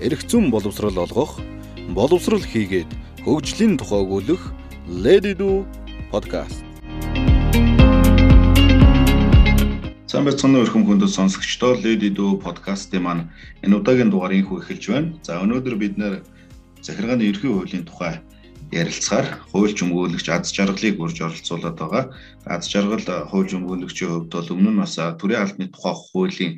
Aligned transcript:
эрх 0.00 0.22
зүйн 0.30 0.50
боловсрал 0.50 0.94
олгох, 0.94 1.40
боловсрал 1.90 2.38
хийгээд 2.38 2.86
хөгжлийн 3.26 3.74
тухай 3.74 3.98
өгүүлэх 4.06 4.42
Lady 4.86 5.34
Do 5.34 5.66
podcast. 6.14 6.62
Сайн 10.06 10.22
байцгаана 10.22 10.62
өрхөм 10.62 10.86
хүндэт 10.86 11.10
сонсогчдоо 11.10 11.82
Lady 11.82 12.14
Do 12.14 12.38
podcast-ийн 12.38 13.02
маань 13.02 13.26
энэ 13.66 13.74
удаагийн 13.74 14.14
дугаарыг 14.14 14.46
эхэлж 14.46 14.84
байна. 14.86 15.18
За 15.26 15.42
өнөөдөр 15.42 15.74
бид 15.74 15.98
нэр 15.98 16.22
захиргааны 16.78 17.26
ерхий 17.26 17.50
хуулийн 17.50 17.82
тухай 17.82 18.22
ярилцахаар 18.70 19.42
хуульч 19.50 19.82
өмгөөлөгч 19.82 20.26
аз 20.30 20.54
жаргалыг 20.54 20.94
урьж 21.02 21.18
оролцуулаад 21.26 21.74
байгаа. 21.74 22.04
Аз 22.46 22.70
жаргал 22.70 23.02
хуульч 23.34 23.50
өмгөөлөгчийн 23.58 24.10
хувьд 24.14 24.30
бол 24.30 24.52
өмнө 24.54 24.70
нь 24.78 24.80
бас 24.80 24.94
төрийн 24.94 25.42
албаны 25.42 25.74
тухай 25.74 25.94
хуулийн 25.98 26.52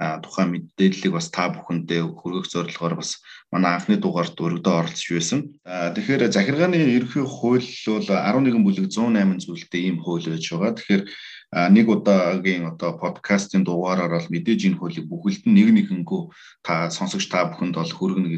тухайн 0.00 0.48
мэдээллийг 0.56 1.12
бас 1.12 1.28
та 1.28 1.52
бүхэндээ 1.52 2.02
хүргэх 2.16 2.48
зорилгоор 2.48 2.94
бас 2.96 3.20
манай 3.52 3.76
анхны 3.76 4.00
дугаард 4.00 4.32
өргөдөө 4.32 4.74
оролцож 4.80 5.08
байсан. 5.12 5.40
Тэгэхээр 5.68 6.32
захиргааны 6.32 6.80
ерөнхий 6.80 7.26
хууль 7.28 7.68
бол 7.84 8.08
11 8.08 8.64
бүлэг 8.64 8.88
108 8.88 9.44
зүйлтэй 9.44 9.80
ийм 9.92 10.00
хууль 10.00 10.24
байж 10.24 10.44
байгаа. 10.48 10.72
Тэгэхээр 10.72 11.02
нэг 11.50 11.86
удаагийн 11.90 12.64
одоо 12.72 12.96
подкастын 12.96 13.66
дугаараар 13.66 14.14
бол 14.16 14.32
мэдээж 14.32 14.70
энэ 14.70 14.78
хуулийг 14.78 15.06
бүхэлд 15.10 15.44
нь 15.50 15.56
нэг 15.58 15.68
нэгэнгүү 15.74 16.22
та 16.62 16.88
сонсогч 16.94 17.26
та 17.26 17.50
бүхэнд 17.50 17.74
бол 17.74 17.92
хүргэнэ 17.92 18.28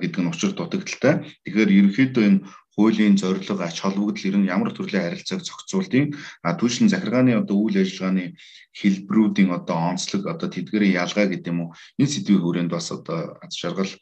гэдэг 0.00 0.20
нь 0.24 0.30
учир 0.32 0.56
дутагдaltaй. 0.56 1.28
Тэгэхээр 1.44 1.70
ерөнхийдөө 1.78 2.24
энэ 2.24 2.40
хуулийн 2.74 3.16
зорилго 3.16 3.62
ач 3.62 3.78
холбогдол 3.80 4.28
ер 4.28 4.36
нь 4.38 4.50
ямар 4.50 4.70
төрлийн 4.74 5.06
харилцааг 5.06 5.42
зохицуулдیں۔ 5.46 6.10
А 6.42 6.58
түүшлэн 6.58 6.90
захиргааны 6.90 7.32
одоо 7.38 7.56
үйл 7.62 7.78
ажиллагааны 7.82 8.34
хэлбэрүүдийн 8.74 9.50
одоо 9.54 9.78
онцлог 9.94 10.22
одоо 10.26 10.48
тэдгэрийн 10.50 10.98
ялгаа 10.98 11.26
гэдэг 11.30 11.50
юм 11.54 11.60
уу 11.62 11.70
энэ 11.98 12.12
сэдвийн 12.12 12.42
хүрээнд 12.42 12.70
бас 12.74 12.90
одоо 12.90 13.38
аз 13.38 13.54
жаргал 13.54 13.92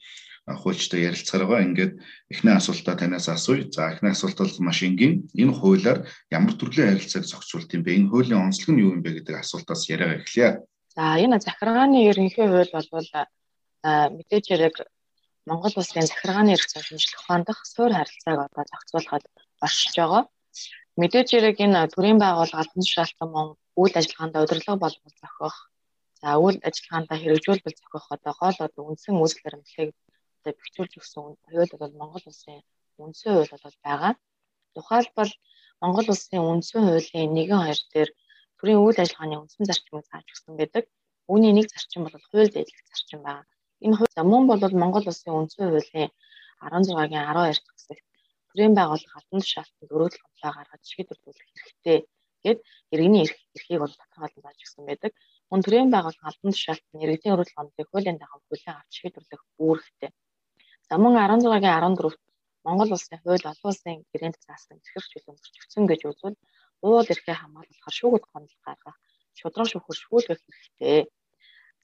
хуульчтай 0.47 1.07
ярилцахаар 1.07 1.47
байгаа. 1.47 1.67
Ингээд 1.69 1.93
эхний 2.33 2.55
асуултаа 2.57 2.95
танаас 2.97 3.29
асууя. 3.29 3.71
За 3.71 3.93
эхний 3.93 4.11
асуулт 4.11 4.39
бол 4.39 4.55
маш 4.59 4.83
энгийн. 4.83 5.29
Энэ 5.39 5.55
хуулиар 5.55 6.09
ямар 6.33 6.55
төрлийн 6.57 6.99
харилцааг 6.99 7.25
зохицуулт 7.29 7.71
юм 7.77 7.83
бэ? 7.85 7.95
Энэ 7.95 8.11
хуулийн 8.11 8.43
онцлог 8.43 8.75
нь 8.75 8.83
юу 8.83 8.97
юм 8.97 9.03
бэ 9.05 9.23
гэдэг 9.23 9.39
асуултаас 9.39 9.87
яриага 9.87 10.19
эхлэе. 10.19 10.51
За 10.97 11.17
энэ 11.21 11.39
захиргааны 11.39 12.09
ерөнхий 12.11 12.47
хууль 12.49 12.73
бол 12.75 12.89
мэдээж 13.85 14.47
яг 14.59 14.77
Монгол 15.49 15.75
улсын 15.81 16.07
захиргааны 16.07 16.51
эрх 16.55 16.67
шинжилгээ 16.71 17.21
ухаандах 17.21 17.59
суурь 17.73 17.97
харилцааг 17.97 18.39
одоо 18.47 18.65
зохицуулахад 18.71 19.25
оршиж 19.67 19.95
байгаа. 19.99 20.23
Мэдээж 21.01 21.29
хэрэг 21.31 21.57
энэ 21.65 21.81
төрийн 21.95 22.19
байгууллага 22.21 22.63
албан 22.63 22.83
тушаалтан 22.85 23.29
мөн 23.35 23.47
үйл 23.81 23.95
ажиллагаанд 24.01 24.35
удирдлага 24.45 24.83
болгох 24.85 25.15
зохиох. 25.23 25.57
За 26.21 26.29
үйл 26.45 26.59
ажиллагаанд 26.69 27.09
хэрэгжүүлбэл 27.23 27.79
зохиох 27.81 28.07
одоо 28.17 28.33
гол 28.41 28.59
одоо 28.67 28.83
үндсэн 28.91 29.15
үүсэл 29.19 29.45
баримтлалыг 29.45 29.91
одоо 30.39 30.53
бэхжүүлж 30.59 30.93
өгсөн 31.01 31.23
хууль 31.43 31.75
бол 31.81 31.95
Монгол 32.01 32.25
улсын 32.31 32.61
үндсэн 33.03 33.31
хууль 33.35 33.55
бол 33.65 33.79
байгаа. 33.87 34.13
Тухайлбал 34.75 35.33
Монгол 35.83 36.09
улсын 36.13 36.43
үндсэн 36.53 36.83
хуулийн 36.87 37.31
1.2 37.35 37.91
дээр 37.93 38.11
төрийн 38.59 38.83
үйл 38.85 38.99
ажиллагааны 39.03 39.37
үндсэн 39.43 39.67
зарчмыг 39.67 40.05
зааж 40.07 40.27
өгсөн 40.33 40.55
байдаг. 40.61 40.85
Үүний 41.31 41.53
нэг 41.55 41.67
зарчим 41.73 42.03
бол 42.05 42.27
хууль 42.31 42.53
дэдлэх 42.55 42.87
зарчим 42.91 43.21
байна. 43.27 43.52
Энэ 43.85 43.97
хууль 43.97 44.15
за 44.17 44.23
мөн 44.33 44.43
бол 44.47 44.63
Монгол 44.83 45.07
улсын 45.11 45.35
үндсэн 45.39 45.69
хуулийн 45.71 46.11
16-гийн 46.63 47.27
12 47.31 47.59
дахь 47.59 47.77
хэсэгт 47.77 48.07
төрийн 48.51 48.75
байгууллага 48.79 49.17
албан 49.19 49.41
тушаалтанд 49.43 49.91
өрөөдөл 49.95 50.23
хэмжээ 50.23 50.53
гаргаж 50.57 50.83
шийдвэрлэх 50.93 51.39
хэрэгтэй 51.51 51.99
гэд 52.45 52.59
иргэний 52.93 53.23
эрх 53.25 53.39
эрхийг 53.57 53.81
бол 53.83 53.95
тодорхойлон 53.99 54.43
зааж 54.45 54.59
өгсөн 54.63 54.85
байдаг. 54.89 55.13
Мөн 55.51 55.61
төрийн 55.65 55.91
байгууллага 55.95 56.31
албан 56.31 56.53
тушаалтанд 56.55 57.03
иргэдийн 57.05 57.35
өрөөдөл 57.35 57.57
хэмжээг 57.59 57.89
хуулийн 57.91 58.19
дагуу 58.21 58.41
хүлээн 58.47 58.79
авч 58.79 58.93
шийдвэрлэх 59.01 59.43
үүрэгтэй. 59.65 60.11
За 60.89 60.95
мөн 61.03 61.15
16-гийн 61.17 61.77
14-т 61.81 62.23
Монгол 62.67 62.91
улсын 62.95 63.19
хууль 63.23 63.49
олон 63.51 63.69
улсын 63.71 63.97
гэрээнд 64.13 64.39
заасан 64.47 64.79
зэрэг 64.85 65.07
чөлөө 65.11 65.35
зөрчигдсөн 65.41 65.85
гэж 65.91 66.01
үзвэл 66.11 66.39
уул 66.87 67.07
эрхээ 67.13 67.37
хамгаалахаар 67.39 67.97
шүүгд 67.99 68.25
гомдол 68.31 68.61
гаргах, 68.67 68.99
шудраг 69.39 69.67
шүүхөр 69.71 69.97
шүүлгэх 70.03 70.41
хэрэгтэй. 70.47 71.01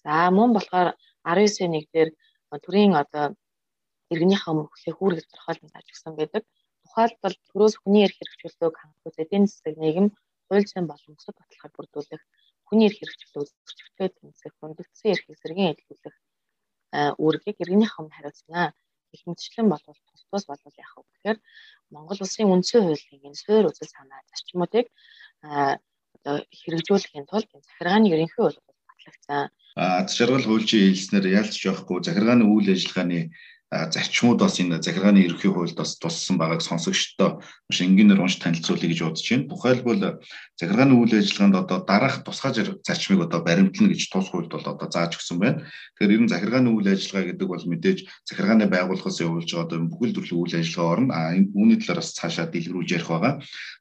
За 0.03 0.31
мөн 0.37 0.51
болохоор 0.55 0.89
19-ийн 1.25 1.73
1 1.75 1.89
дээр 1.95 2.11
төрийн 2.65 2.95
одоо 3.03 3.27
иргэнийхээ 4.13 4.53
өмнөхлөө 4.53 4.95
хүүрэг 4.97 5.27
тодорхойлон 5.29 5.71
өгсөн 5.91 6.15
байдаг. 6.17 6.43
Тухайлбал 6.85 7.37
төрөөс 7.49 7.75
хүний 7.79 8.03
эрх 8.07 8.17
хэрэгжүүлэлтийг 8.17 8.77
хангах 8.79 9.17
эдийн 9.23 9.45
засаг 9.47 9.77
нийгэм 9.77 10.09
хууль 10.49 10.69
зүйн 10.71 10.87
болон 10.89 11.13
бусад 11.15 11.37
баталгааг 11.37 11.73
бүрдүүлэх 11.77 12.23
хүний 12.67 12.87
эрх 12.89 12.99
хэрэгжүүлэлт 12.99 13.53
үзэгчтэй 13.69 14.09
тэмцэх 14.17 14.53
хүндэтгсэн 14.57 15.13
эрх 15.13 15.25
эсрэгийн 15.29 15.73
эдлүүлэх 15.73 16.17
үүргийг 17.21 17.57
иргэнийхээ 17.63 18.09
хариуцна. 18.17 18.73
Их 19.15 19.23
мэтчлэн 19.25 19.69
болвол 19.73 20.01
тус 20.09 20.23
тус 20.29 20.45
болвол 20.49 20.81
яах 20.85 20.95
вэ 20.97 21.05
гэхээр 21.09 21.39
Монгол 21.93 22.21
улсын 22.21 22.53
үндсэн 22.53 22.85
хуулийн 22.85 23.25
энэ 23.29 23.41
суурь 23.41 23.69
үзэл 23.69 23.89
санаа 23.89 24.21
зарчмуудыг 24.29 24.87
одоо 26.17 26.37
хэрэгжүүлэхийн 26.61 27.25
тулд 27.29 27.49
захиргааны 27.49 28.13
ерөнхий 28.13 28.37
хууль 28.37 28.61
батлагдсан 29.09 29.45
аз 29.77 30.17
жаргал 30.19 30.45
хуульчийн 30.47 30.93
хэлснээр 30.93 31.27
яалтч 31.41 31.61
явахгүй 31.71 31.99
захиргааны 32.05 32.45
үйл 32.45 32.69
ажиллагааны 32.75 33.21
зарчмууд 33.69 34.41
бас 34.41 34.57
энэ 34.61 34.81
захиргааны 34.81 35.29
ерөнхий 35.29 35.53
хуульд 35.53 35.77
бас 35.77 36.01
туссан 36.01 36.41
байгааг 36.41 36.65
сонсогчдоо 36.65 37.45
маш 37.69 37.79
энгийнээр 37.85 38.25
унш 38.25 38.41
танилцуулъя 38.41 38.89
гэж 38.89 39.01
бодож 39.05 39.29
байна. 39.29 39.49
Тухайлбал 39.53 40.01
захиргааны 40.57 40.95
үйл 40.97 41.13
ажиллагаанд 41.21 41.57
одоо 41.61 41.79
дараах 41.85 42.25
тусгай 42.25 42.65
зарчмыг 42.81 43.29
одоо 43.29 43.45
баримтлана 43.45 43.93
гэж 43.93 44.09
тус 44.09 44.33
хуульд 44.33 44.49
бол 44.49 44.65
одоо 44.65 44.89
зааж 44.89 45.21
өгсөн 45.21 45.37
байна. 45.37 45.69
Тэгэхээр 46.01 46.15
ер 46.17 46.23
нь 46.25 46.33
захиргааны 46.33 46.73
үйл 46.73 46.89
ажиллагаа 46.89 47.29
гэдэг 47.29 47.49
бол 47.49 47.65
мэдээж 47.69 47.99
захиргааны 48.25 48.67
байгууллагаас 48.73 49.21
явуулж 49.21 49.51
байгаа 49.53 49.67
одоо 49.69 49.79
бүхэл 49.85 50.17
төрлийн 50.17 50.41
үйл 50.41 50.55
ажиллагаа 50.57 50.93
орно. 50.97 51.13
А 51.13 51.21
энэ 51.37 51.53
үүний 51.53 51.77
талаар 51.77 52.01
бас 52.01 52.17
цаашаа 52.17 52.49
дэлгэрүүлж 52.49 52.91
ярих 52.97 53.11
байгаа. 53.13 53.33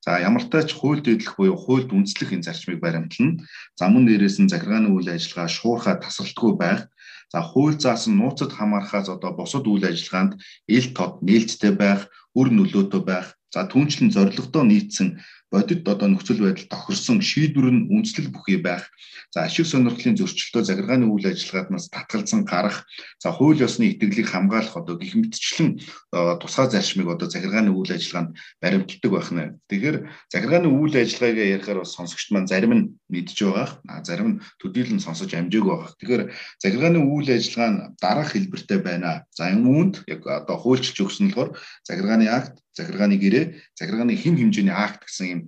За 0.04 0.20
ямар 0.20 0.44
ч 0.44 0.72
хуульд 0.76 1.08
эдлэх 1.08 1.40
буюу 1.40 1.56
хуульд 1.56 1.96
үндэслэх 1.96 2.36
энэ 2.36 2.44
зарчмыг 2.44 2.84
баримтлана. 2.84 3.40
За 3.80 3.88
мөн 3.88 4.04
дээрээс 4.04 4.44
нь 4.44 4.52
захиргааны 4.52 4.92
үйл 4.92 5.08
ажиллагаа 5.16 5.48
шуурхай 5.48 5.96
тасралтгүй 5.96 6.60
байх 6.60 6.92
За 7.34 7.42
хууль 7.42 7.80
заасан 7.84 8.14
нууцад 8.18 8.52
хамаарахаас 8.56 9.08
одоо 9.16 9.32
бусад 9.36 9.68
үйл 9.68 9.84
ажиллагаанд 9.92 10.40
ил 10.76 10.88
тод 10.98 11.14
нээлттэй 11.28 11.74
байх, 11.76 12.02
үр 12.40 12.48
нөлөөтэй 12.56 13.02
байх, 13.04 13.28
за 13.54 13.68
түнчлэн 13.72 14.10
зорилгодоо 14.16 14.64
нийцсэн 14.68 15.20
бодит 15.52 15.88
одоо 15.88 16.08
нөхцөл 16.12 16.44
байдал 16.44 16.68
тохирсон 16.68 17.22
шийдвэр 17.24 17.72
нь 17.72 17.88
үндэслэл 17.88 18.34
бүхий 18.36 18.60
байх. 18.60 18.92
За 19.32 19.48
ашиг 19.48 19.68
сонирхлын 19.68 20.20
зөрчилтөө 20.20 20.64
загиргааны 20.64 21.08
үйл 21.08 21.32
ажиллагаанаас 21.32 21.88
татгалзсан 21.92 22.44
гарах, 22.44 22.84
за 23.20 23.32
хууль 23.32 23.60
ёсны 23.60 23.92
итгэлийг 23.92 24.28
хамгаалах 24.28 24.76
одоо 24.76 24.96
гих 25.00 25.16
мэтчлэн 25.16 25.80
тусгай 26.12 26.68
зарчмыг 26.72 27.08
одоо 27.08 27.28
загиргааны 27.32 27.72
үйл 27.72 27.92
ажиллагаанд 27.96 28.36
баримталдаг 28.60 29.12
байх 29.12 29.30
нэ. 29.32 29.44
Тэгэхээр 29.72 29.98
загиргааны 30.32 30.68
үйл 30.68 30.96
ажиллагааг 31.00 31.38
ярихаар 31.40 31.80
бас 31.84 31.96
сонсогчд 31.96 32.32
маань 32.32 32.48
зарим 32.48 32.74
нь 32.76 32.86
мэдж 33.08 33.38
байгаа. 33.44 34.04
Зарим 34.04 34.28
нь 34.28 34.40
төдийлөн 34.60 35.00
сонсож 35.00 35.32
амжаагүй 35.32 35.76
байх. 35.76 35.96
Тэгэхээр 36.00 36.24
загиргааны 36.60 37.00
үйл 37.04 37.30
ажиллагаа 37.32 37.72
нь 37.72 37.80
дараах 38.00 38.32
хэлбэртэй 38.36 38.80
байна. 38.84 39.24
За 39.32 39.52
энэ 39.52 39.64
үүнд 39.64 39.96
яг 40.08 40.28
одоо 40.28 40.56
хуульчилж 40.60 40.98
өгсөн 41.04 41.32
болохоор 41.32 41.56
загиргааны 41.88 42.28
акт 42.28 42.60
захиргааны 42.78 43.18
гэрээ, 43.18 43.46
захиргааны 43.74 44.14
хэм 44.14 44.36
хэмжээний 44.38 44.76
акт 44.76 45.02
гэсэн 45.10 45.26
ийм 45.28 45.42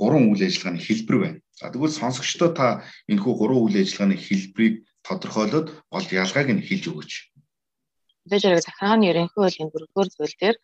гурван 0.00 0.30
үйл 0.30 0.46
ажиллагааны 0.46 0.80
хэлбэр 0.80 1.18
байна. 1.20 1.38
За 1.58 1.70
тэгвэл 1.70 1.98
сонсогчдоо 2.00 2.50
та 2.54 2.66
энэхүү 3.10 3.32
гурван 3.36 3.62
үйл 3.66 3.76
ажиллагааны 3.82 4.16
хэлбэрийг 4.16 4.74
тодорхойлоод 5.06 5.68
гол 5.92 6.06
ялгааг 6.22 6.48
нь 6.54 6.66
хэлж 6.66 6.84
өгөөч. 6.90 7.12
Хэрэг 8.26 8.62
захиргааны 8.66 9.06
ерөнхий 9.10 9.38
хуулийн 9.38 9.70
дөрөвдүгээр 9.70 10.10
зүйл 10.10 10.36
дээр 10.40 10.56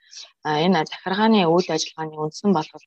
энэ 0.67 0.83
захиргааны 0.91 1.41
үйл 1.47 1.69
ажиллагааны 1.71 2.15
үндсэн 2.19 2.51
болгол 2.55 2.87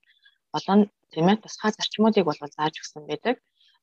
болон 0.55 0.79
тийм 1.11 1.27
ээ 1.31 1.43
тусгай 1.43 1.71
зарчмуудыг 1.71 2.23
бол 2.27 2.39
зааж 2.39 2.75
өгсөн 2.79 3.03
байдаг. 3.07 3.35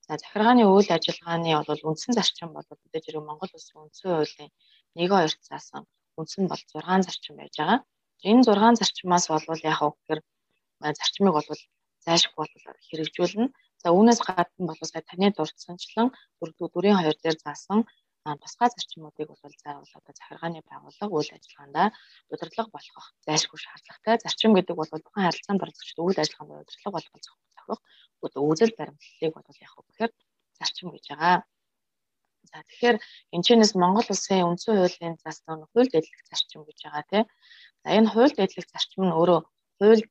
За 0.05 0.21
захиргааны 0.21 0.65
үйл 0.69 0.89
ажиллагааны 0.97 1.51
бол 1.69 1.83
үндсэн 1.89 2.13
зарчим 2.17 2.53
бол 2.53 2.67
мэдээж 2.69 3.05
хэрэг 3.09 3.25
Монгол 3.25 3.53
Улсын 3.57 3.81
үндсэн 3.85 4.09
хуулийн 4.13 4.51
1-2 4.97 5.49
заасан 5.49 5.83
үндсэн 6.21 6.45
бол 6.49 6.61
6 6.61 7.09
зарчим 7.09 7.35
байж 7.41 7.55
байгаа. 7.57 7.79
Энэ 8.31 8.43
6 8.47 8.79
зарчмаас 8.81 9.25
болвол 9.33 9.63
яг 9.73 9.81
уу 9.83 9.93
гэхээр 9.95 10.21
зарчмыг 10.99 11.33
бол 11.35 11.49
зайлшгүй 12.07 12.37
бол 12.39 12.55
хэрэгжүүлнэ. 12.89 13.47
За 13.83 13.89
үүнээс 13.97 14.21
гадна 14.27 14.65
бол 14.71 14.91
сая 14.91 15.03
таны 15.11 15.29
дурдсанчлан 15.35 16.09
дөрвийн 16.39 16.99
хоёр 16.99 17.17
дээр 17.19 17.37
заасан 17.43 17.81
тусгай 18.43 18.69
зарчмуудыг 18.71 19.27
бол 19.29 19.41
заавал 19.63 19.93
одоо 19.99 20.15
захиргааны 20.15 20.61
байгууллага 20.71 21.15
үйл 21.17 21.31
ажиллагаанд 21.37 21.95
удирдлага 22.33 22.71
болгох 22.77 23.07
зайлшгүй 23.27 23.59
шаардлагатай. 23.63 24.17
Зарчим 24.25 24.51
гэдэг 24.55 24.77
бол 24.79 24.91
тухайн 24.93 25.27
харилцаанд 25.27 25.63
оролцогчд 25.63 25.99
үйл 25.99 26.23
ажиллагаанд 26.23 26.63
удирдлага 26.63 26.95
болгох 26.97 27.23
зохиох 27.27 27.81
одоо 28.27 28.43
үзэл 28.51 28.77
баримтлалыг 28.79 29.33
бол 29.35 29.63
яг 29.67 29.73
уу 29.75 29.85
гэхээр 29.89 30.13
зарчим 30.59 30.89
гэж 30.95 31.05
байгаа. 31.11 31.37
За 32.51 32.59
тэгэхээр 32.69 32.97
энэ 33.35 33.45
чэнэс 33.47 33.73
Монгол 33.81 34.09
улсын 34.13 34.47
үндсэн 34.51 34.75
хуулийн 34.79 35.15
заасан 35.23 35.59
хууль 35.71 35.93
дэдлэх 35.93 36.23
зарчим 36.31 36.63
гэж 36.67 36.79
байгаа 36.85 37.05
тийм. 37.11 37.27
За 37.83 37.89
энэ 37.99 38.11
хууль 38.13 38.35
дэдлэх 38.39 38.67
зарчим 38.71 39.03
нь 39.07 39.17
өөрөө 39.19 39.41
хууль 39.79 40.05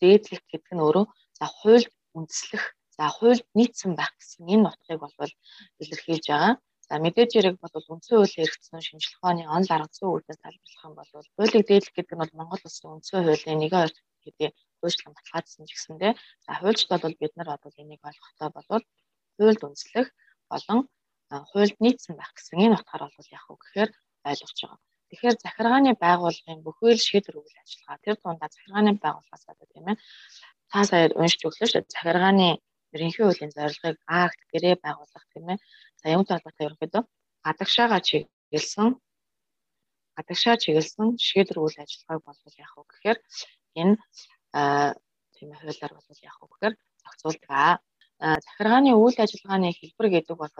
дээдлэх 0.00 0.42
гэдэг 0.50 0.72
нь 0.74 0.84
өөрөө 0.86 1.04
за 1.38 1.44
хууль 1.58 1.86
үндэслэх 2.16 2.64
за 2.96 3.04
хуульд 3.16 3.44
нийцсэн 3.58 3.92
байх 3.98 4.12
гэсэн 4.18 4.46
энэ 4.54 4.64
нотгийг 4.64 5.00
бол 5.02 5.14
илэрхийлж 5.82 6.26
байгаа. 6.30 6.54
За 6.86 6.94
мэдээж 7.02 7.30
хэрэг 7.34 7.56
бол 7.62 7.74
үндсэн 7.92 8.14
хууль 8.16 8.34
хэрэгцсэн 8.36 8.80
шинжлэх 8.86 9.18
ухааны 9.18 9.42
онл 9.56 9.70
арга 9.74 9.94
зүйн 9.96 10.12
үүднээс 10.14 10.40
тайлбарлах 10.42 10.86
юм 10.86 10.94
бол 10.98 11.10
хуулийг 11.34 11.64
дээдлэх 11.66 11.94
гэдэг 11.96 12.14
нь 12.14 12.22
бол 12.22 12.36
Монгол 12.38 12.62
Улсын 12.66 12.92
үндсэн 12.94 13.24
хуулийн 13.24 13.60
1 13.66 13.90
гэдэг 14.24 14.50
хуучлан 14.78 15.12
баталгаажсан 15.16 15.64
гэсэндээ 15.66 16.12
за 16.44 16.52
хуульчд 16.60 16.88
бол 17.02 17.16
бид 17.20 17.32
нар 17.36 17.48
одоо 17.56 17.70
энийг 17.82 18.02
ойлгохтой 18.08 18.48
болвол 18.54 18.84
хуульд 19.36 19.60
үндэслэх 19.66 20.08
болон 20.50 20.80
хуульд 21.50 21.76
нийцсэн 21.84 22.14
байх 22.16 22.32
гэсэн 22.36 22.62
энэ 22.64 22.76
утгаар 22.78 23.02
бол 23.10 23.28
яг 23.38 23.44
уу 23.48 23.58
гэхээр 23.60 23.90
ойлгож 24.28 24.58
байгаа. 24.62 24.80
Тэгэхээр 25.14 25.36
захиргааны 25.38 25.92
байгууллагын 25.94 26.58
бүхэл 26.66 26.98
шийдвэр 26.98 27.38
үйл 27.38 27.56
ажиллагаа 27.62 27.98
тэр 28.02 28.16
дундаа 28.18 28.50
захиргааны 28.50 28.92
байгууллагаас 28.98 29.44
одоо 29.46 29.66
тийм 29.70 29.86
ээ 29.94 29.96
та 30.70 30.78
сая 30.90 31.06
уншиж 31.14 31.40
өглөө 31.46 31.68
шүү 31.70 31.82
захиргааны 31.94 32.48
ерөнхий 32.94 33.22
хуулийн 33.22 33.54
зорилгыг 33.54 33.96
акт 34.10 34.40
гэрээ 34.50 34.74
байгуулах 34.82 35.24
тийм 35.30 35.46
ээ 35.54 35.58
за 36.02 36.06
юунтай 36.14 36.34
холбоотой 36.34 36.66
ерөнхийдөө 36.66 37.02
гадагшаага 37.46 37.98
чиглэсэн 38.08 38.88
гадагшаа 40.16 40.56
чиглэсэн 40.62 41.08
шийдвэр 41.26 41.58
үйл 41.62 41.78
ажиллагааг 41.82 42.20
болвол 42.26 42.56
яах 42.64 42.74
вэ 42.74 42.82
гэхээр 42.90 43.18
энэ 43.80 43.94
тийм 45.34 45.48
ээ 45.54 45.60
хуулиар 45.62 45.92
бол 45.94 46.26
яах 46.26 46.38
вэ 46.42 46.46
гэхээр 46.50 46.74
зохицуулдаг. 47.02 47.78
Захиргааны 48.46 48.90
үйл 48.98 49.18
ажиллагааны 49.24 49.68
хэлбэр 49.78 50.08
гэдэг 50.14 50.36
бол 50.42 50.54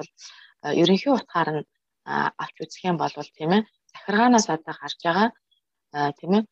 ерөнхий 0.82 1.12
утгаар 1.14 1.50
нь 1.54 1.62
авч 2.42 2.56
үзэх 2.62 2.82
юм 2.90 2.96
бол 3.02 3.14
тийм 3.38 3.50
ээ 3.56 3.62
захиргаанаас 3.94 4.46
одоо 4.54 4.74
гарч 4.80 4.98
байгаа 5.04 5.28
тийм 6.18 6.32
ээ 6.38 6.44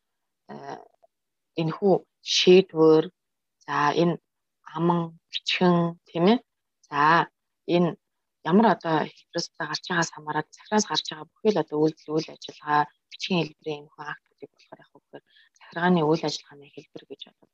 энэ 1.61 1.71
хүү 1.77 1.93
шийдвэр 2.35 3.03
за 3.65 3.75
энэ 4.01 4.15
аман 4.75 4.99
бичгэн 5.29 5.77
тийм 6.09 6.25
ээ 6.33 6.39
за 6.87 7.01
энэ 7.75 7.89
ямар 8.51 8.67
одоо 8.75 8.95
хэлбэрээс 9.07 9.47
гарч 9.59 9.83
байгаас 9.89 10.09
хамаарат 10.13 10.47
захираас 10.55 10.85
гарч 10.89 11.05
байгаа 11.09 11.27
бүхэл 11.31 11.61
одоо 11.63 11.77
үйлдэл 11.83 12.13
үйл 12.15 12.33
ажиллагаа 12.33 12.81
бичгийн 13.11 13.41
хэлбэрийн 13.41 13.79
энэ 13.81 13.91
хүү 13.93 14.05
актуудыг 14.11 14.49
болохоор 14.53 14.79
яг 14.83 14.91
үгээр 14.97 15.23
захиргааны 15.57 16.01
үйл 16.09 16.23
ажиллагааны 16.27 16.65
хэлбэр 16.75 17.03
гэж 17.09 17.21
одоо 17.31 17.47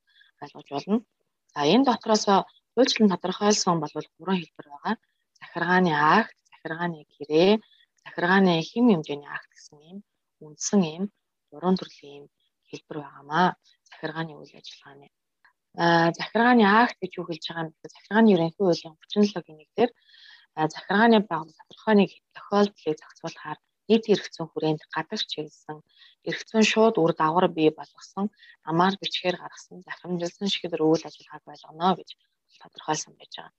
ойлгож 0.44 0.69
болно. 0.74 0.97
За 1.53 1.59
энэ 1.74 1.88
дотроос 1.89 2.25
хуульчлан 2.74 3.12
тодорхойлсон 3.12 3.77
бол 3.80 3.94
гурван 4.18 4.39
хэлбэр 4.39 4.68
байгаа. 4.71 4.95
Захиргааны 5.39 5.92
акт, 6.18 6.38
захиргааны 6.50 7.00
гэрээ, 7.13 7.53
захиргааны 8.04 8.54
хэм 8.69 8.86
хэмжээний 8.90 9.31
акт 9.38 9.50
гэсэн 9.54 9.78
юм 9.92 9.98
үндсэн 10.46 10.81
юм 10.98 11.04
гурван 11.51 11.75
төрлийн 11.78 12.16
юм 12.22 12.25
хэлбэр 12.69 12.98
байгаамаа. 13.01 13.48
Захиргааны 13.90 14.34
үйл 14.40 14.54
ажиллагааны 14.60 15.07
захиргааны 16.19 16.66
акт 16.66 16.98
гэж 17.01 17.12
юу 17.19 17.25
хэлж 17.28 17.46
байгаа 17.48 17.63
юм 17.66 17.69
бэ? 17.72 17.94
Захиргааны 17.96 18.34
ерөнхий 18.36 18.66
хуулийн 18.66 18.96
37-гийн 19.13 19.60
1 19.63 19.69
дээр 19.78 19.92
захиргааны 20.74 21.18
байгууллага 21.30 21.62
тодорхой 21.69 21.96
нэг 21.96 22.12
тохиолдлыг 22.36 22.98
зохицуулахаар 23.00 23.60
нийт 23.90 24.06
эрхцэн 24.13 24.45
хүрээнд 24.50 24.81
гадагш 24.95 25.24
чиглэсэн 25.31 25.78
эрхцэн 26.30 26.63
шууд 26.72 26.95
үр 27.02 27.13
дагавар 27.13 27.48
бий 27.57 27.69
болгосон 27.80 28.28
амаар 28.69 28.95
бичгээр 29.02 29.38
гаргасан 29.40 29.86
захирамжилсан 29.88 30.48
шийдвэр 30.50 30.81
үйл 30.86 31.04
ажиллагааг 31.06 31.44
болгоно 31.48 31.90
гэж 32.00 32.10
тодорхойлсон 32.62 33.13
байж 33.18 33.34
байгаа. 33.38 33.54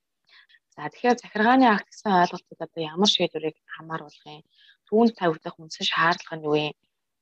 За 0.75 0.87
тэгэхээр 0.93 1.19
захиргааны 1.23 1.67
акт 1.67 1.87
гэсэн 1.91 2.11
ойлголтод 2.21 2.61
одоо 2.67 2.81
ямар 2.93 3.11
шийдвэрийг 3.11 3.57
хамааруулах 3.75 4.27
юм? 4.27 4.45
Түүнд 4.89 5.13
тавигдах 5.19 5.59
үндсэн 5.59 5.87
шаардлага 5.91 6.37
нь 6.39 6.47
юу 6.49 6.57
юм? 6.69 6.77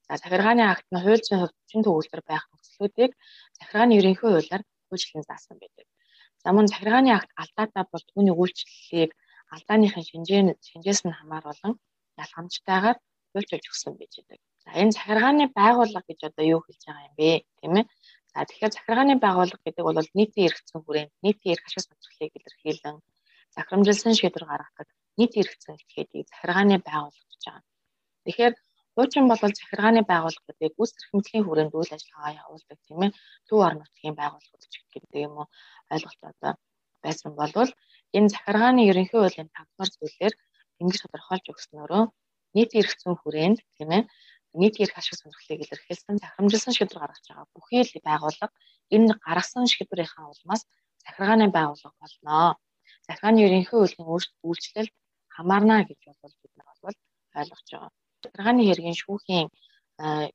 За 0.07 0.13
захиргааны 0.23 0.65
акт 0.73 0.87
нь 0.93 1.03
хууль 1.05 1.25
зүйн 1.27 1.41
хувьд 1.41 1.57
чинь 1.69 1.85
төвлөрдөр 1.85 2.23
байх 2.29 2.45
нөхцлүүдийг 2.49 3.13
захиргааны 3.59 3.93
ерөнхий 4.01 4.29
хуулиар 4.29 4.63
хуучлан 4.89 5.25
заасан 5.29 5.57
байдаг. 5.61 5.87
За 6.43 6.49
мөн 6.55 6.67
захиргааны 6.73 7.11
акт 7.19 7.31
алдаатай 7.43 7.85
бол 7.93 8.05
түүний 8.11 8.35
үйлчлэлийг 8.37 9.11
алдааныхын 9.55 10.05
шинжээ 10.11 10.41
шинжээс 10.69 11.01
нь 11.05 11.17
хамааруулан 11.19 11.75
ялгамжтайгаар 12.23 12.99
хуульчилж 13.33 13.65
өгсөн 13.71 13.93
байж 13.99 14.13
байгаа. 14.29 14.49
За 14.65 14.71
энэ 14.81 14.97
захиргааны 14.97 15.45
байгууллага 15.59 16.09
гэж 16.09 16.21
одоо 16.29 16.45
юу 16.55 16.61
хэлж 16.65 16.83
байгаа 16.85 17.07
юм 17.09 17.15
бэ? 17.21 17.31
Тийм 17.61 17.75
ээ. 17.81 17.85
За 18.33 18.39
тэгэхээр 18.49 18.75
захиргааны 18.77 19.15
байгууллага 19.25 19.65
гэдэг 19.65 19.85
бол 19.85 20.11
нийтийн 20.19 20.47
эрхцэн 20.49 20.81
хүрээнд 20.85 21.13
нийтийн 21.25 21.53
эрх 21.55 21.65
ашиг 21.67 21.83
сонирхлыг 21.85 22.33
илэрхийлэн 22.39 22.97
захирамжилсан 23.59 24.15
шийдвэр 24.19 24.45
гаргадаг 24.49 24.89
нийтийн 25.19 25.43
эрхцэн 25.45 25.75
этгээдийг 25.75 26.27
захиргааны 26.31 26.77
байгууллага 26.89 27.29
гэж 27.31 27.43
байгаа. 27.47 27.65
Тэгэхээр 28.25 28.55
хуучин 28.95 29.25
бол 29.29 29.41
захиргааны 29.43 30.03
байгууллага 30.11 30.47
гэдэг 30.49 30.73
үс 30.83 30.91
эрхэмлэлийн 30.99 31.45
хүрээнд 31.47 31.75
үйл 31.79 31.95
ажиллагаа 31.97 32.39
явуулдаг 32.43 32.79
тийм 32.87 33.01
ээ. 33.07 33.13
Төв 33.47 33.59
орон 33.67 33.81
нутгийн 33.83 34.17
байгууллагууд 34.19 34.65
гэдэг 34.95 35.21
юм 35.27 35.35
уу 35.41 35.47
ойлголт 35.93 36.23
одоо 36.31 36.53
байсан 37.05 37.31
болвол 37.41 37.71
энэ 38.17 38.33
захиргааны 38.35 38.83
ерөнхий 38.91 39.19
хуулийн 39.21 39.51
5 39.55 39.71
дугаар 39.71 39.91
зүйлээр 39.95 40.35
ингэж 40.81 40.99
тодорхойлж 41.03 41.47
өгснөөрөө 41.53 42.05
эрх 42.81 42.93
зүйн 43.01 43.17
хүрээнд 43.19 43.59
тийм 43.77 43.91
ээ 43.97 44.03
нийтийн 44.61 44.85
эрх 44.87 44.99
ашиг 44.99 45.15
сонирхлыг 45.19 45.61
илэрхийлсэн 45.63 46.17
захирамжилсан 46.23 46.73
шийдвэр 46.75 47.03
гаргаж 47.03 47.25
байгаа 47.29 47.47
бүхий 47.55 47.83
л 47.85 48.07
байгууллага 48.09 48.55
энэ 48.95 49.15
гаргасан 49.27 49.65
шийдвэрийнхаа 49.75 50.27
улмаас 50.33 50.63
захиргааны 51.05 51.47
байгууллага 51.57 51.97
болно. 52.03 52.57
Захиргааны 53.09 53.41
ерөнхий 53.47 53.71
хуулийн 53.73 54.09
үйлчлэлд 54.49 54.93
хамаарна 55.35 55.77
гэж 55.89 56.01
бол 56.23 56.35
бид 56.43 56.53
нар 56.57 56.69
бол 56.83 56.97
ойлгож 57.41 57.67
байгаа. 57.73 57.91
Захиргааны 58.23 58.63
хэргийн 58.69 59.01
шүүхийн 59.03 59.49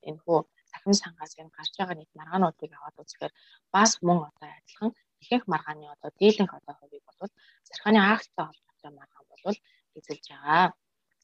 энэ 0.09 0.19
хүү 0.23 0.39
захин 0.71 0.95
сангаас 1.01 1.33
энэ 1.41 1.55
гарч 1.57 1.73
байгаа 1.77 1.97
нийт 1.97 2.11
маргаануудыг 2.19 2.71
аваад 2.73 3.01
үзэхээр 3.01 3.33
бас 3.75 3.91
мөн 4.05 4.19
одоо 4.29 4.49
адилхан 4.57 4.91
ихэнх 5.23 5.45
маргааны 5.53 5.85
одоо 5.95 6.09
дийлэнх 6.19 6.53
одоо 6.59 6.73
хувийг 6.79 7.03
бол 7.07 7.31
захиргааны 7.67 7.99
акттай 8.13 8.45
холбоотой 8.47 8.91
маргаан 8.99 9.25
бол 9.29 9.57
эзэлж 9.97 10.25
байгаа. 10.31 10.65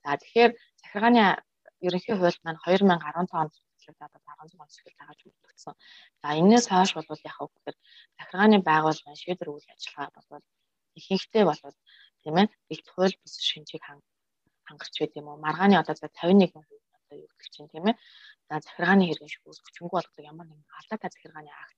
За 0.01 0.09
тэгэхээр 0.21 0.51
захиргааны 0.81 1.23
ерөнхий 1.87 2.15
хууль 2.17 2.39
маань 2.43 2.61
2015 2.63 3.39
онд 3.41 3.53
батлагдаад 3.87 4.13
16 4.13 4.55
оноос 4.55 4.75
эхэл 4.79 4.99
дааж 4.99 5.19
үлдсэн. 5.25 5.75
За 6.21 6.27
энэс 6.41 6.65
хойш 6.71 6.91
бол 6.95 7.27
яг 7.31 7.37
үгээр 7.45 7.77
захиргааны 8.17 8.57
байгууллагын 8.69 9.21
шийдвэр 9.21 9.49
үйл 9.53 9.67
ажиллагаа 9.73 10.09
бол 10.29 10.43
ихэнхдээ 10.99 11.43
бол 11.47 11.61
тийм 12.23 12.35
ээ 12.41 12.47
их 12.73 12.81
хууль 12.93 13.15
бус 13.21 13.33
шинжийг 13.49 13.83
хангарч 14.67 14.95
байд 14.99 15.13
юм 15.19 15.27
уу? 15.29 15.43
Маргааны 15.45 15.75
одоо 15.81 15.95
51% 15.95 16.53
одоо 16.99 17.15
юу 17.23 17.31
гэх 17.39 17.49
чинь 17.53 17.71
тийм 17.73 17.85
ээ. 17.89 17.95
За 18.49 18.59
захиргааны 18.65 19.03
хэрэгэн 19.07 19.33
шүүс 19.33 19.59
хүчингү 19.61 19.93
болгодог 19.95 20.25
ямар 20.31 20.47
нэгэн 20.47 20.77
алдаатай 20.79 21.09
захиргааны 21.11 21.51
акт 21.63 21.77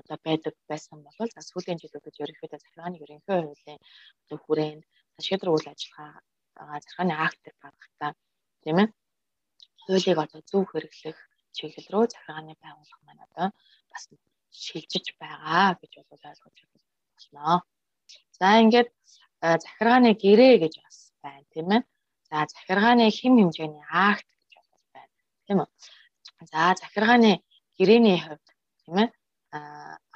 одоо 0.00 0.18
байдаг 0.26 0.54
байсан 0.70 0.98
бол 1.04 1.16
за 1.34 1.40
сүүлийн 1.50 1.80
жилүүдэд 1.82 2.20
ерөнхийдөө 2.22 2.60
захиргааны 2.60 2.96
ерөнхий 3.04 3.36
хуулийн 3.38 3.80
одоо 4.24 4.38
хүрээнд 4.44 4.84
шийдвэр 5.26 5.52
үйл 5.54 5.68
ажиллагаа 5.72 6.12
захиргааны 6.82 7.14
акт 7.26 7.44
гаргахтаа 7.62 8.10
тийм 8.62 8.76
ээ 8.82 8.88
хуулийг 9.82 10.18
одоо 10.24 10.40
зөв 10.50 10.62
хэрэглэх 10.68 11.18
чиглэл 11.56 11.92
рүү 11.92 12.04
захиргааны 12.12 12.54
байгууллага 12.62 13.04
маань 13.06 13.26
одоо 13.26 13.48
бас 13.90 14.02
шилжиж 14.64 15.06
байгаа 15.22 15.68
гэж 15.80 15.92
бол 16.10 16.28
ойлгож 16.30 16.58
болно. 16.70 17.62
За 18.38 18.60
ингээд 18.62 18.88
захиргааны 19.40 20.10
гэрээ 20.14 20.54
гэж 20.62 20.74
бас 20.84 20.96
байна 21.22 21.44
тийм 21.52 21.68
ээ. 21.76 21.82
За 22.28 22.46
захиргааны 22.54 23.06
хэм 23.10 23.34
хэмжээний 23.38 23.84
акт 23.90 24.28
гэж 24.28 24.50
бас 24.56 24.68
байна 24.94 25.14
тийм 25.46 25.58
үү. 25.62 25.68
За 26.52 26.62
захиргааны 26.80 27.32
гэрээний 27.78 28.18
хувьд 28.22 28.46
тийм 28.84 28.96
ээ 29.02 29.08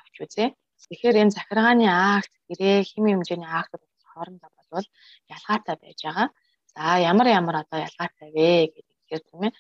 авч 0.01 0.15
үзье. 0.25 0.47
Тэгэхээр 0.83 1.21
энэ 1.23 1.37
захиргааны 1.37 1.87
акт 1.89 2.33
гэрээ 2.49 2.79
хэм 2.91 3.05
хэмжээний 3.11 3.51
акт 3.51 3.73
хоорондоо 4.13 4.51
бол 4.73 4.87
ялгаатай 5.35 5.77
байж 5.83 5.99
байгаа. 6.05 6.29
За 6.75 6.83
ямар 7.11 7.27
ямар 7.41 7.57
одоо 7.63 7.79
ялгаатай 7.89 8.29
вэ 8.37 8.49
гэхээр 8.75 9.23
тийм 9.29 9.43
ээ. 9.47 9.53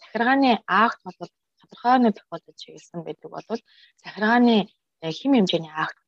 Захиргааны 0.00 0.50
акт 0.66 1.00
бол 1.04 1.30
тодорхой 1.60 1.98
нэг 1.98 2.14
тохиолдолд 2.18 2.60
чиглэсэн 2.62 3.00
байдаг 3.04 3.30
бол 3.30 3.60
захиргааны 4.02 4.56
э, 5.02 5.10
хэм 5.18 5.32
хэмжээний 5.36 5.72
акт 5.74 5.98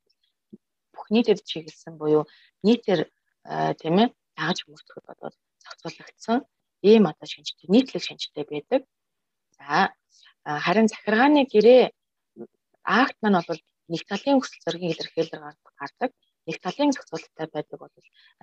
бүх 0.95 1.07
нийтэд 1.15 1.41
чиглэсэн 1.51 1.95
буюу 2.01 2.25
нийтээр 2.67 3.01
тийм 3.81 3.95
ээ 4.03 4.09
дагаж 4.37 4.59
мөрдөхөд 4.69 5.05
бол 5.09 5.37
зохицуулагдсан 5.63 6.39
ийм 6.91 7.05
одоо 7.11 7.27
шинжтэй 7.33 7.69
нийтлэг 7.75 8.03
шинжтэй 8.05 8.45
байдаг. 8.51 8.83
За 9.59 9.93
харин 10.65 10.89
захиргааны 10.91 11.43
гэрээ 11.53 11.83
акт 12.85 13.17
маань 13.23 13.43
бол 13.49 13.61
нэг 13.93 14.03
талын 14.11 14.39
хүсэл 14.41 14.65
зоригийн 14.65 14.93
илэрхийлэл 14.95 15.43
гардаг 15.81 16.11
нэг 16.47 16.57
талын 16.65 16.91
зохицуулалттай 16.93 17.47
байдаг 17.55 17.79
бол 17.79 17.95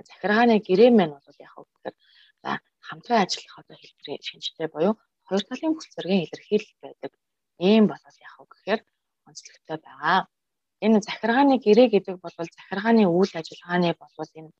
захиргааны 0.09 0.55
гэрээ 0.67 0.91
маань 0.95 1.15
бол 1.15 1.39
яг 1.47 1.55
гэхээр 1.59 1.95
за 2.43 2.51
хамтран 2.87 3.23
ажиллах 3.23 3.55
одоо 3.59 3.75
хэлбэрийн 3.79 4.23
шинжтэй 4.27 4.67
буюу 4.71 4.93
хоёр 5.27 5.43
талын 5.49 5.75
хүсэл 5.75 5.95
зоригийн 5.95 6.25
илэрхийлэл 6.25 6.83
байдаг. 6.83 7.11
Ийм 7.59 7.83
болол 7.91 8.17
яг 8.27 8.35
гэхээр 8.51 8.81
онцлогтой 9.27 9.77
байгаа. 9.83 10.19
Энэ 10.85 11.03
захиргааны 11.07 11.55
гэрээ 11.65 11.87
гэдэг 11.91 12.15
бол 12.23 12.35
захиргааны 12.37 13.03
үйл 13.07 13.33
ажиллагааны 13.35 13.89
болвол 13.99 14.31
энэ 14.39 14.51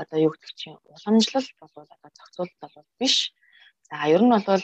одоо 0.00 0.18
юу 0.26 0.32
гэдэг 0.34 0.50
чинь 0.58 0.78
уламжлал 0.90 1.48
болвол 1.60 1.88
одоо 1.94 2.10
зохицуулалт 2.16 2.58
бол 2.60 2.86
биш. 2.98 3.16
За 3.86 3.96
ер 4.14 4.22
нь 4.26 4.32
бол 4.32 4.62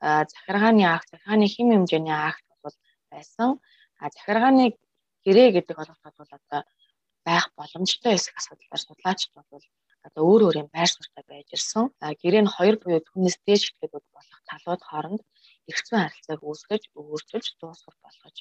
захиргааны 0.00 0.84
акт, 0.96 1.08
захиргааны 1.10 1.46
хэм 1.46 1.68
хэмжээний 1.70 2.16
акт 2.30 2.46
бол 2.62 2.76
байсан. 3.12 3.48
А 4.02 4.10
захиргааны 4.10 4.64
гэрээ 5.24 5.48
гэдэг 5.56 5.76
ойлголт 5.78 6.16
бол 6.18 6.32
одоо 6.38 6.60
байх 7.26 7.44
боломжтой 7.58 8.14
эсэх 8.16 8.34
асуудлаар 8.40 8.80
судлаачид 8.82 9.30
бол 9.36 9.46
одоо 10.06 10.22
өөр 10.24 10.42
өөр 10.48 10.56
юм 10.62 10.68
байр 10.74 10.90
суурьтай 10.90 11.24
байж 11.28 11.48
ирсэн. 11.54 11.84
Гэрээ 12.00 12.42
нь 12.42 12.54
хоёр 12.56 12.76
буюу 12.80 13.04
түүнээс 13.04 13.36
дээш 13.46 13.62
итгэдэг 13.70 14.02
болох 14.16 14.40
талууд 14.48 14.82
хооронд 14.88 15.22
зүйн 15.68 16.02
харилцааг 16.02 16.40
үүсгэж, 16.42 16.82
өөрчилж, 16.96 17.46
дуусгах 17.60 17.96
болгож 18.02 18.36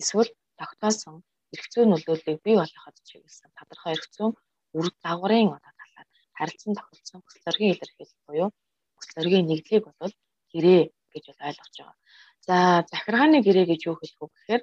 эсвэл 0.00 0.30
тогтоосон 0.60 1.24
эрх 1.54 1.66
зүйн 1.72 1.88
нөлөөллийг 1.92 2.38
бий 2.46 2.56
болгоход 2.58 2.96
чиглэсэн 3.08 3.50
тодорхой 3.58 3.92
эрх 3.96 4.06
зүйн 4.14 4.32
үр 4.76 4.86
дагаврын 5.04 5.48
одоо 5.56 5.72
талаар 5.80 6.08
харилцан 6.38 6.72
тохиролцсон 6.76 7.20
хүслэргийн 7.22 7.72
илэрхийлэл 7.74 8.26
буюу 8.26 8.48
хүслэргийн 8.98 9.46
нэгдлийг 9.48 9.84
бол 10.00 10.14
гэрээ 10.52 10.82
гэж 11.12 11.24
ойлгож 11.30 11.74
байгаа. 11.78 11.96
За 12.46 12.56
захиргааны 12.92 13.38
гэрээ 13.46 13.66
гэж 13.70 13.80
юу 13.88 13.96
хэлэх 13.98 14.18
вэ 14.20 14.28
гэхээр 14.34 14.62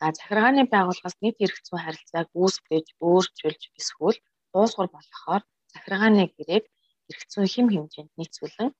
захиргааны 0.00 0.62
байгууллагаас 0.74 1.16
нийт 1.22 1.38
эрх 1.44 1.58
зүйн 1.66 1.82
харилцааг 1.84 2.28
үүсгэж, 2.40 2.86
өөрчилж 3.08 3.62
эсвэл 3.80 4.18
дуусгар 4.52 4.88
болгохоор 4.92 5.42
захиргааны 5.72 6.22
гэрээг 6.36 6.64
эрх 7.10 7.22
зүйн 7.32 7.48
хэм 7.54 7.66
хэмжээнд 7.72 8.12
нийцүүлэн 8.18 8.70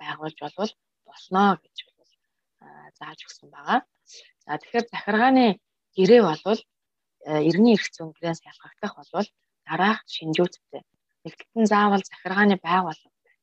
байгуулж 0.00 0.38
болвол 0.42 0.72
болно 1.08 1.44
гэж 1.62 1.76
зааж 2.98 3.18
өгсөн 3.26 3.48
байгаа. 3.54 3.80
За 4.44 4.58
тэгэхээр 4.60 4.86
захиргааны 4.92 5.46
гэрээ 5.96 6.22
болвол 6.28 6.60
эртний 7.26 7.74
эрх 7.76 7.88
зүйн 7.94 8.10
гэрээс 8.16 8.40
ялгагдах 8.50 8.92
болвол 8.98 9.28
дараах 9.66 10.00
шинжүүттэй. 10.14 10.82
Нэгдэлтэн 11.24 11.66
заавал 11.70 12.02
захиргааны 12.04 12.56
байгууллага 12.58 13.18
байна. 13.22 13.40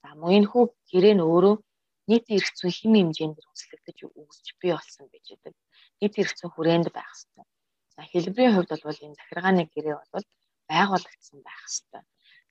За 0.00 0.08
мөн 0.20 0.44
хүү 0.50 0.64
гэрээ 0.92 1.14
нь 1.16 1.24
өөрөө 1.24 1.56
нийтийн 2.08 2.38
эрх 2.38 2.50
зүйн 2.58 2.74
хэм 2.76 2.92
хэмжээнд 2.96 3.38
үүслэгдэж 3.40 3.98
үүсч 4.04 4.46
бий 4.60 4.72
болсон 4.76 5.08
гэж 5.08 5.24
байдаг. 5.32 5.54
Нийт 6.00 6.14
эрх 6.20 6.32
зүйн 6.36 6.52
хүрээнд 6.52 6.88
байх 6.92 7.10
хэрэгтэй. 7.12 7.46
За 7.94 8.00
хэлбэрийн 8.10 8.54
хувьд 8.54 8.70
бол 8.84 9.04
энэ 9.06 9.18
захиргааны 9.18 9.62
гэрээ 9.72 9.96
бол 10.12 10.26
байгуулагдсан 10.68 11.38
байх 11.40 11.64
хэрэгтэй. 11.64 12.02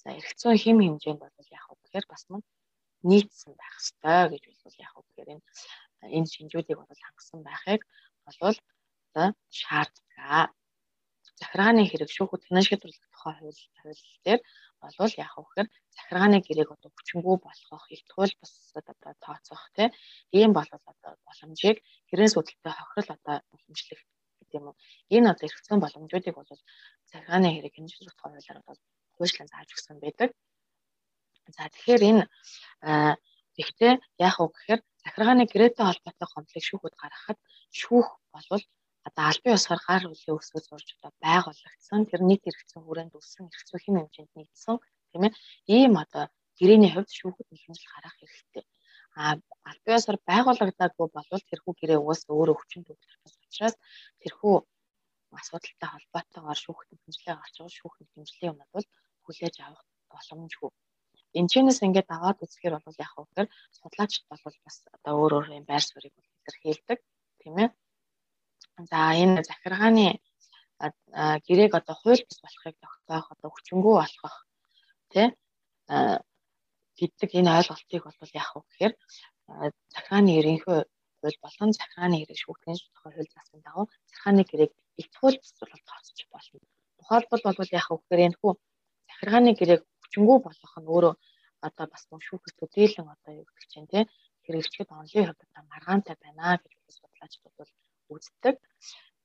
За 0.01 0.07
эрх 0.17 0.31
зүйн 0.41 0.57
хэм 0.63 0.77
хэмжээнд 0.81 1.21
бол 1.21 1.49
яг 1.53 1.65
уу 1.69 1.77
гэхээр 1.81 2.05
бас 2.09 2.23
мөн 2.31 2.41
нийцсэн 3.09 3.53
байх 3.61 3.77
хэрэгтэй 3.77 4.21
гэж 4.31 4.43
бол 4.63 4.77
яг 4.85 4.93
уу 4.97 5.05
гэхээр 5.05 5.29
энэ 6.17 6.31
шинжүүдийг 6.33 6.77
бол 6.79 7.03
хангасан 7.05 7.39
байхыг 7.45 7.81
болвол 8.25 8.57
шаарддаг. 9.59 10.02
Захиргааны 11.53 11.85
хэрэг 11.85 12.09
шүүхүүд 12.09 12.41
танаа 12.49 12.65
шийдвэрлэх 12.65 13.05
тухай 13.13 13.33
хууль 13.37 13.61
хууль 13.77 14.03
дээр 14.25 14.41
болвол 14.81 15.13
яг 15.21 15.33
уу 15.37 15.45
гэхээр 15.45 15.69
захиргааны 15.93 16.37
гэрээг 16.41 16.69
одоо 16.73 16.89
хүчингү 16.89 17.31
болгох, 17.45 17.85
их 17.93 18.01
тул 18.09 18.33
бас 18.41 18.53
одоо 18.73 19.13
тооцоох 19.21 19.65
тийм 19.77 19.93
ийм 20.33 20.51
болвол 20.57 20.81
одоо 20.81 21.13
боломжийг 21.21 21.77
гэрээс 22.09 22.33
үүдэлтэй 22.33 22.73
хохирол 22.73 23.09
одоо 23.17 23.35
хэмжлэх 23.53 24.01
гэдэг 24.01 24.57
юм 24.57 24.65
уу. 24.73 24.75
Энэ 25.13 25.29
одоо 25.29 25.45
эрх 25.45 25.61
зүйн 25.61 25.83
боломжуудыг 25.85 26.33
бол 26.33 26.49
захиргааны 27.13 27.49
хэрэг 27.53 27.73
хэмжлэх 27.77 28.15
хуулиар 28.17 28.59
бол 28.65 28.79
хуульчлан 29.13 29.47
зааж 29.53 29.69
өгсөн 29.77 29.97
байдаг. 30.01 30.29
За 31.53 31.69
тэгэхээр 31.69 32.01
энэ 32.09 32.23
Гэхдээ 33.53 33.93
яах 34.25 34.37
вэ 34.41 34.49
гэхээр 34.49 34.81
захиргааны 35.05 35.45
гэрээтэй 35.45 35.85
холбоотой 35.85 36.27
гомдлыг 36.33 36.63
шүүхүүд 36.65 36.95
гаргахад 36.97 37.39
шүүх 37.69 38.07
болвол 38.33 38.63
одоо 39.07 39.23
албан 39.31 39.55
ёсоор 39.57 39.81
гар 39.87 40.03
үлийн 40.07 40.37
өсгөл 40.39 40.67
зурж 40.67 40.87
одоо 40.95 41.11
байгуулагдсан 41.25 42.01
тэр 42.09 42.21
нийт 42.27 42.43
хэрэгцээ 42.45 42.81
хүрээнд 42.83 43.13
өссөн 43.19 43.45
хэрэгцээ 43.51 43.79
хэм 43.83 43.95
хэмжээнд 43.99 44.33
нийцсэн 44.35 44.77
тийм 45.11 45.23
ээ 45.27 45.33
ийм 45.75 45.93
одоо 46.03 46.23
гэрээний 46.59 46.91
хувьд 46.93 47.11
шүүхэд 47.19 47.47
хэмжил 47.51 47.91
гаргах 47.93 48.17
хэрэгтэй. 48.19 48.65
А 49.19 49.23
албан 49.69 49.97
ёсоор 49.99 50.17
байгуулагдаагүй 50.29 51.07
болвол 51.13 51.43
тэрхүү 51.49 51.73
гэрээ 51.79 51.99
угаасаа 52.01 52.33
өөрөө 52.33 52.57
хүчин 52.57 52.83
төвлөрөх 52.85 53.21
учраас 53.45 53.75
тэрхүү 54.21 54.55
асуудалтай 55.39 55.89
холбоотойгоор 55.91 56.59
шүүхэд 56.63 56.89
хэмжлээ 57.01 57.35
гарч 57.37 57.55
байгаа 57.57 57.77
шүүхэд 57.77 58.09
хэмжлийн 58.13 58.49
юмнууд 58.51 58.71
бол 58.73 58.87
хүлээж 59.25 59.55
авах 59.61 59.83
боломжгүй. 60.11 60.71
Энэчнээс 61.39 61.79
ингээд 61.85 62.09
аваад 62.15 62.37
үзэхээр 62.43 62.75
бол 62.85 63.01
яг 63.05 63.11
хөө 63.13 63.25
гэхээр 63.25 63.49
судлаачд 63.77 64.23
бол 64.29 64.41
бас 64.65 64.77
одоо 64.95 65.13
өөр 65.21 65.33
өөр 65.37 65.47
юм 65.59 65.65
байр 65.69 65.83
суурийг 65.85 66.13
илэрхийлдэг 66.21 66.99
тийм 67.41 67.55
ээ. 67.63 67.69
За 68.77 69.13
энэ 69.13 69.43
захиргааны 69.49 70.07
гэрээг 71.45 71.73
одоо 71.79 71.95
хууль 72.01 72.25
бус 72.25 72.39
болохыг 72.41 72.75
тогтоох 72.81 73.27
одоо 73.33 73.49
хүчингү 73.53 73.91
болгох 74.01 74.35
тий 75.13 75.27
гэдэг 76.97 77.29
энэ 77.39 77.53
ойлголтыг 77.57 78.01
бол 78.03 78.37
яг 78.41 78.47
хөө 78.49 78.63
гэхээр 78.65 78.93
захиргааны 79.93 80.31
ерөнхий 80.39 80.81
хууль 81.21 81.39
болон 81.45 81.69
захиргааны 81.77 82.15
хэрэг 82.17 82.39
шүүхтэн 82.41 82.77
тухай 82.81 83.11
хууль 83.13 83.33
заасан 83.33 83.59
дагуу 83.61 83.85
захиргааны 84.09 84.43
гэрээг 84.49 84.71
их 85.01 85.07
хууль 85.19 85.37
бус 85.41 85.53
бол 85.59 85.81
тооцож 85.89 86.19
болно. 86.33 86.59
Тухайлбал 86.97 87.43
бол 87.59 87.75
яг 87.77 87.85
хөө 87.85 87.97
гэхээр 88.01 88.25
энэ 88.27 88.39
хүү 88.41 88.51
захиргааны 89.09 89.51
гэрээг 89.59 89.81
хүчингү 90.01 90.35
болгох 90.45 90.75
нь 90.81 90.91
өөрөө 90.93 91.13
одоо 91.67 91.85
бас 91.93 92.03
мөн 92.09 92.21
шүүхэл 92.27 92.57
төдийлөн 92.59 93.07
одоо 93.15 93.31
юу 93.39 93.45
гэдэг 93.47 93.69
чинь 93.71 93.91
тий 93.93 94.03
хэрэгжчэд 94.45 94.89
онлын 94.99 95.27
хувьд 95.29 95.41
маргаантай 95.71 96.15
байна 96.23 96.57
гэж 96.57 96.89
судлаачдад 96.99 97.53
бол 97.57 97.71
үздэг. 98.09 98.55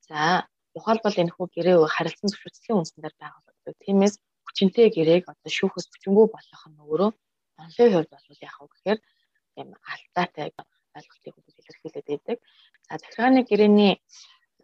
За 0.09 0.47
тухайлбал 0.75 1.17
энэ 1.23 1.35
хүү 1.35 1.47
гэрээ 1.55 1.77
харилцан 1.95 2.29
зөвшөөрлөлийн 2.31 2.79
үндсээр 2.79 3.15
байгуулагддаг. 3.19 3.77
Тиймээс 3.85 4.15
хүчинтэй 4.47 4.89
гэрээг 4.95 5.25
одоо 5.33 5.51
шүүхээс 5.51 5.87
хүчингү 5.91 6.23
болох 6.33 6.63
нь 6.71 6.81
өөрөө 6.83 7.11
онлын 7.63 7.93
хувьд 7.93 8.11
бол 8.13 8.45
яг 8.49 8.57
уу 8.61 8.69
гэхээр 8.73 8.99
юм 9.61 9.69
алдаатай 9.93 10.47
ойлголтыг 10.97 11.35
илэрхийлээд 11.37 12.07
байдаг. 12.09 12.39
За 12.87 12.99
захиргааны 13.03 13.43
гэрээний 13.45 13.93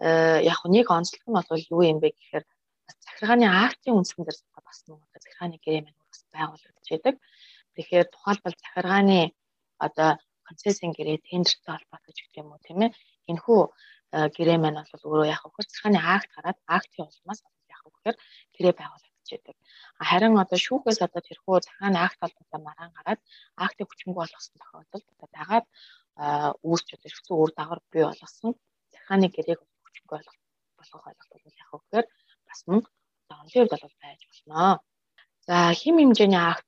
э, 0.01 0.39
яг 0.53 0.61
нэг 0.65 0.87
онцлог 0.91 1.25
нь 1.27 1.37
бол 1.37 1.69
юу 1.75 1.83
юм 1.93 1.99
бэ 2.01 2.09
гэхээр 2.15 2.45
захиргааны 3.07 3.47
актын 3.47 3.97
үндсэн 3.99 4.25
дээр 4.25 4.39
бас 4.67 4.79
нэг 4.89 5.01
захиргааны 5.13 5.57
гэрээ 5.61 5.83
маань 5.85 6.11
бас 6.11 6.23
байгуулагдаж 6.35 6.87
байдаг. 6.91 7.15
Тэгэхээр 7.75 8.07
тухайлбал 8.15 8.55
захиргааны 8.63 9.21
одоо 9.87 10.11
концессийн 10.49 10.93
гэрээ 10.95 11.19
тендертэй 11.29 11.73
холбоотой 11.75 12.13
ч 12.15 12.19
гэх 12.23 12.41
юм 12.43 12.53
уу 12.53 12.61
тийм 12.67 12.81
ээ. 12.87 12.91
Энэхүү 13.31 13.61
гэрээ 14.37 14.59
маань 14.61 14.81
бол 14.93 15.07
өөрөө 15.09 15.27
яг 15.35 15.43
захиргааны 15.45 16.01
акт 16.15 16.31
гараад 16.37 16.59
актын 16.77 17.07
улмаас 17.09 17.41
яг 17.73 17.81
хөөхөр 17.83 18.17
гэрээ 18.55 18.75
байгуулагдаж 18.81 19.29
байдаг. 19.33 19.57
Харин 20.09 20.35
одоо 20.43 20.59
шүүхээс 20.67 21.01
одоо 21.07 21.23
тэрхүү 21.29 21.55
захиргааны 21.65 21.99
акт 22.07 22.19
холбоотой 22.21 22.61
маргаан 22.67 22.93
гараад 22.99 23.21
актыг 23.65 23.87
хүчингү 23.89 24.19
болгосон 24.21 24.57
тохиолдолд 24.61 25.07
одоо 25.13 25.29
дагаад 25.39 25.67
үүсч 26.69 26.89
одоо 26.95 27.09
эрхцүү 27.11 27.37
үр 27.43 27.51
дагавар 27.59 27.81
бий 27.93 28.05
болгосон 28.07 28.53
захиргааны 28.93 29.27
гэрээг 29.35 29.61
хүчингү 29.85 30.13
болгох 30.15 30.37
болгох 30.79 31.05
ойлголт 31.09 31.33
бол 31.33 31.61
яг 31.63 31.69
хөөхөр 31.71 32.05
бас 32.49 32.61
мөн 32.69 32.83
онлын 33.41 33.69
хувьд 33.69 33.73
бол 33.75 33.97
байж 34.03 34.21
болно. 34.29 34.81
За 35.47 35.57
хим 35.81 35.95
хэмжээний 35.99 36.43
акт 36.53 36.67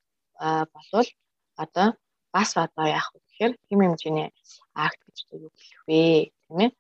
болвол 0.75 1.09
одоо 1.57 1.89
бас 2.33 2.51
одоо 2.57 2.85
вэ 2.85 3.01
гэхээр 3.27 3.53
хим 3.69 3.81
хэмжээний 3.81 4.29
акт 4.75 5.01
гэж 5.07 5.19
юу 5.33 5.51
хэлэх 5.57 5.83
вэ 5.89 6.03
тийм 6.45 6.59
ээ. 6.65 6.71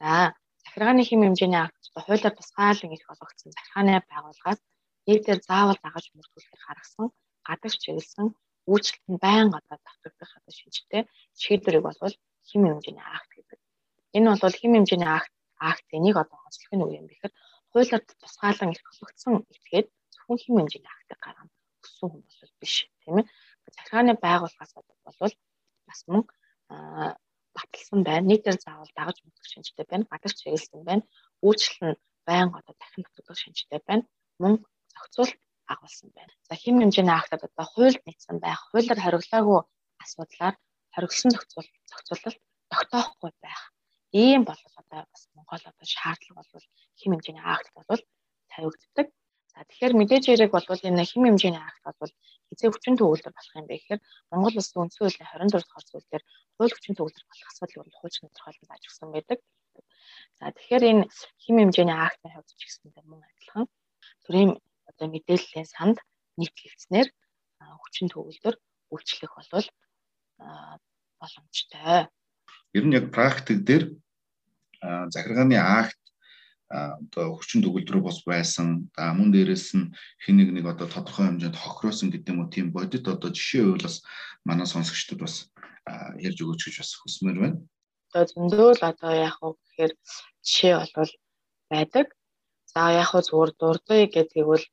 За 0.00 0.34
захиргааны 0.64 1.02
хим 1.08 1.20
хэмжээний 1.24 1.62
акт 1.66 1.82
хуулиар 2.04 2.34
тусгаалan 2.36 2.94
их 2.96 3.04
болгогдсон 3.08 3.50
захиргааны 3.52 3.92
байгууллагаас 4.10 4.60
нийтээр 5.06 5.40
заавал 5.48 5.78
дагаж 5.84 6.04
мөрдүүлэхээр 6.12 6.62
гаргасан 6.66 7.06
гадагш 7.48 7.76
чиглэсэн 7.82 8.26
үйлчлэлт 8.70 9.06
нь 9.12 9.22
байнга 9.24 9.56
одоо 9.60 9.78
давтагдах 9.86 10.30
одоо 10.38 10.52
шинжтэй 10.58 11.02
шийдвэрийг 11.42 11.84
болвол 11.86 12.14
хим 12.48 12.62
хэмжээний 12.66 13.06
акт 13.16 13.30
гэдэг. 13.36 13.58
Энэ 14.16 14.28
бол 14.42 14.58
хим 14.60 14.72
хэмжээний 14.74 15.12
акт 15.18 15.32
акт 15.70 15.86
энийг 15.96 16.16
одоо 16.22 16.38
онцлох 16.44 16.72
нь 16.74 16.82
юу 16.84 16.92
юм 16.98 17.06
бэ 17.06 17.14
гэхээр 17.14 17.34
хуулиар 17.70 18.02
тусгаалan 18.22 18.74
их 18.74 18.82
болгогдсон 18.86 19.34
этгээд 19.52 19.86
зөвхөн 20.12 20.38
хим 20.42 20.54
хэмжээний 20.58 20.92
актыг 20.92 21.20
гаргана 21.24 21.52
өссөн 21.84 22.08
хүн 22.10 22.22
бол 22.26 22.54
биш 22.60 22.74
тийм 23.02 23.16
ээ. 23.20 23.26
Захиргааны 23.76 24.12
байгууллагаас 24.26 24.72
бол 24.76 25.32
бас 25.88 26.00
мөн 26.10 26.22
баталсан 27.56 28.00
байна. 28.08 28.28
Нийтээр 28.28 28.58
заавал 28.60 28.92
дагаж 28.98 29.18
мэдэх 29.24 29.46
шинжтэй 29.52 29.86
байна. 29.90 30.04
Гадагш 30.12 30.34
чиглэсэн 30.40 30.82
байна. 30.88 31.02
Үйлчлэл 31.46 31.92
нь 31.92 32.00
байнга 32.28 32.58
одоо 32.60 32.74
дахин 32.78 33.02
нутагдах 33.04 33.38
шинжтэй 33.42 33.80
байна. 33.88 34.04
Мөн 34.42 34.54
зохицуулт 34.92 35.36
агуулсан 35.72 36.10
байна. 36.16 36.32
За 36.48 36.54
хэм 36.62 36.76
хэмжээний 36.80 37.16
актад 37.16 37.42
одоо 37.48 37.66
хуульд 37.72 38.00
нийцсэн 38.06 38.38
байх, 38.44 38.60
хуулиар 38.70 39.00
хориглоогүй 39.02 39.60
асуудлаар 40.04 40.54
хориглосон 40.94 41.30
зохицуул 41.32 41.68
зохицуулалт 41.90 42.40
тогтоохгүй 42.72 43.32
байх. 43.44 43.62
Ийм 44.12 44.42
бол 44.48 44.60
одоо 44.80 45.00
бас 45.12 45.22
Монгол 45.34 45.64
одоо 45.70 45.86
шаардлага 45.94 46.42
бол 46.52 46.66
хэм 47.00 47.12
хэмжээний 47.12 47.44
акт 47.44 47.68
бол 47.88 48.02
тавигддаг. 48.52 49.06
За 49.56 49.64
тэгэхээр 49.64 49.94
мэдээж 49.96 50.24
хэрэг 50.28 50.52
бол 50.52 50.68
энэ 50.68 51.08
хэм 51.08 51.24
хэмжээний 51.24 51.64
акт 51.64 51.80
бол 51.96 52.12
хизээ 52.52 52.68
хүчин 52.76 53.00
төгөлдөр 53.00 53.32
болох 53.32 53.56
юм 53.56 53.64
бэ 53.64 53.80
гэхээр 53.80 54.00
Монгол 54.28 54.58
Улсын 54.60 54.84
үндсэн 54.84 55.00
хуулийн 55.00 55.28
24 55.32 55.64
дугаар 55.64 55.86
зүйл 55.88 56.08
дээр 56.12 56.24
хууль 56.60 56.74
хүчин 56.76 56.94
төгөлдөр 56.96 57.24
болох 57.24 57.48
асуудлыг 57.48 57.80
бол 57.80 57.96
хуульч 57.96 58.16
тодорхойлон 58.20 58.68
зааж 58.68 58.82
өгсөн 58.84 59.10
байдаг. 59.16 59.38
За 60.36 60.52
тэгэхээр 60.52 60.84
энэ 60.92 61.02
хэм 61.40 61.56
хэмжээний 61.56 61.96
актын 61.96 62.32
хувьд 62.36 62.52
ч 62.52 62.62
гэсэндээ 62.68 63.04
мөн 63.08 63.24
адилхан 63.24 63.64
төрийн 64.28 64.52
одоо 64.92 65.06
мэдээллийн 65.08 65.68
санд 65.72 65.98
нийтлэгдснээр 66.36 67.08
хүчин 67.80 68.12
төгөлдөр 68.12 68.54
үйлчлэх 68.92 69.32
болвол 69.40 69.68
боломжтой. 71.16 72.12
Ер 72.76 72.84
нь 72.84 72.92
яг 72.92 73.08
практик 73.08 73.64
дээр 73.64 73.84
захиргааны 74.84 75.56
акт 75.56 75.96
одоо 76.70 77.38
хүчин 77.38 77.62
төгөлдрөө 77.62 78.02
бос 78.02 78.18
байсан. 78.26 78.90
За 78.96 79.14
мөн 79.14 79.30
дээрээс 79.30 79.78
нь 79.78 79.94
хин 80.22 80.36
нэг 80.42 80.66
одоо 80.66 80.90
тодорхой 80.90 81.30
хэмжээнд 81.30 81.54
хохироосон 81.54 82.10
гэдэг 82.10 82.32
юм 82.34 82.40
уу 82.42 82.50
тийм 82.50 82.74
бодит 82.74 83.06
одоо 83.06 83.30
жишээ 83.30 83.62
байвал 83.62 83.86
бас 83.86 83.96
манай 84.42 84.66
сонсогчдод 84.66 85.20
бас 85.22 85.34
ярьж 86.18 86.38
өгөөч 86.42 86.62
гэж 86.66 86.76
бас 86.82 86.92
хүсмээр 86.98 87.38
байна. 87.38 87.58
Одоо 88.10 88.24
зөндөө 88.26 88.70
л 88.74 88.82
одоо 88.90 89.12
яг 89.14 89.36
уу 89.42 89.54
гэхээр 89.54 89.92
жишээ 90.42 90.74
болвол 90.74 91.12
байдаг. 91.70 92.06
За 92.72 92.80
яг 93.02 93.10
уу 93.14 93.22
зүгээр 93.22 93.52
дурдъя 93.54 94.06
гэдгийг 94.10 94.66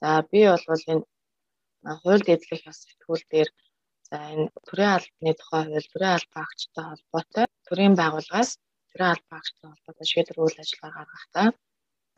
за 0.00 0.08
би 0.30 0.40
болвол 0.52 0.84
энэ 0.92 1.04
хууль 2.02 2.24
дэдлэх 2.28 2.62
ёс 2.70 2.78
сэтгүүл 2.84 3.24
дээр 3.32 3.48
за 4.08 4.16
энэ 4.32 4.46
төрийн 4.68 4.94
албаны 4.96 5.32
тухай 5.40 5.62
хууль 5.64 5.90
төрийн 5.92 6.14
албан 6.16 6.44
агчтай 6.44 6.84
холбоотой 6.88 7.46
төрийн 7.68 7.94
байгууллагаас 7.96 8.50
төрийн 8.90 9.12
албан 9.12 9.38
агчтай 9.38 9.68
холбоотой 9.70 10.06
шийдвэр 10.12 10.38
үйл 10.42 10.62
ажиллагаа 10.62 10.94
гаргахдаа 10.98 11.48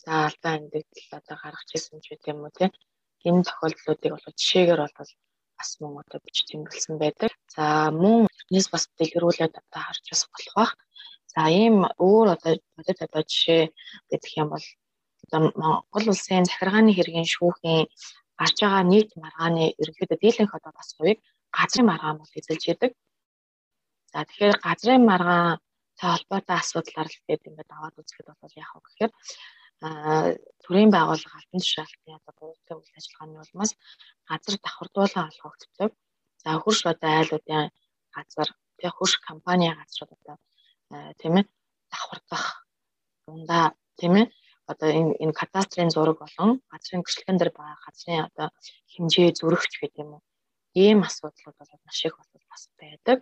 за 0.02 0.10
алдаа 0.28 0.52
эндэгдэл 0.58 1.18
одоо 1.18 1.36
гаргаж 1.42 1.68
ирсэн 1.76 1.98
ч 2.04 2.06
гэдэм 2.10 2.38
үү 2.44 2.52
тийм 2.56 2.72
энэ 3.28 3.46
тохиолдлуудыг 3.48 4.12
бол 4.12 4.38
жишээгээр 4.40 4.80
бол 4.98 5.10
бас 5.58 5.70
мөн 5.80 6.00
одоо 6.02 6.18
бич 6.24 6.38
тэмдэглэсэн 6.48 6.96
байдаг. 7.02 7.32
За 7.54 7.64
мөн 8.02 8.24
тэрнээс 8.38 8.68
бас 8.72 8.84
дэлгэрүүлээд 8.98 9.54
одоо 9.60 9.80
харж 9.84 10.04
бас 10.10 10.22
болох 10.32 10.54
бах. 10.56 10.72
За 11.32 11.40
ийм 11.60 11.76
өөр 12.06 12.26
одоо 12.34 12.52
бодит 12.76 13.00
одоо 13.06 13.22
жишээ 13.30 13.62
гэх 14.10 14.34
юм 14.40 14.48
бол 14.54 14.66
Монгол 15.30 16.06
улсын 16.10 16.48
захиргааны 16.48 16.90
хэргийн 16.96 17.28
шүүхийн 17.34 17.86
гарч 18.40 18.56
байгаа 18.64 18.84
нийт 18.92 19.10
маргааны 19.22 19.64
ерөнхийдөө 19.80 20.18
дийлэнх 20.20 20.52
одоо 20.58 20.72
бас 20.78 20.88
хувийг 20.96 21.18
газрын 21.56 21.86
маргаан 21.90 22.16
бол 22.18 22.32
эзэлж 22.38 22.62
яадаг. 22.72 22.92
За 24.12 24.18
тэгэхээр 24.26 24.58
газрын 24.66 25.02
маргаантай 26.00 26.16
холбоотой 26.16 26.56
асуудлаар 26.56 27.08
л 27.08 27.20
тэгээд 27.20 27.48
ингээд 27.48 27.70
аваад 27.76 28.00
үзэхэд 28.00 28.28
бол 28.40 28.54
яах 28.56 28.72
вэ 28.74 28.80
гэхээр 28.84 29.12
төрийн 30.64 30.90
байгууллага 30.92 31.36
албан 31.36 31.60
тушаалтны 31.60 32.12
одоо 32.16 32.34
бууртай 32.40 32.76
үйл 32.76 32.96
ажиллагааны 32.96 33.40
улмаас 33.40 33.72
газар 34.28 34.56
давхардуулан 34.64 35.28
олгогддог. 35.30 35.90
За 36.42 36.50
хурш 36.60 36.80
одоо 36.92 37.10
айлуудын 37.20 37.70
газар 38.16 38.48
тэг 38.80 38.92
хурш 38.96 39.14
компани 39.28 39.68
газрууд 39.80 40.12
одоо 40.16 40.36
тийм 41.20 41.34
ээ 41.40 41.44
давхардах 41.92 42.44
дундаа 43.26 43.64
тийм 44.00 44.14
ээ 44.20 44.26
одоо 44.72 44.88
энэ 45.00 45.14
энэ 45.22 45.38
кадастрын 45.40 45.92
зураг 45.92 46.16
болон 46.20 46.50
газрын 46.72 47.04
гэрчлэгэн 47.04 47.38
дээр 47.38 47.52
байгаа 47.56 47.78
газрын 47.84 48.26
одоо 48.28 48.48
хэмжээ 48.92 49.28
зөрөгч 49.38 49.72
гэдэг 49.80 50.00
юм 50.04 50.10
уу. 50.16 50.22
Ийм 50.82 50.98
асуудлууд 51.08 51.56
бол 51.58 51.72
маш 51.84 51.98
их 52.04 52.16
бол 52.16 52.44
бас 52.52 52.62
байдаг. 52.80 53.18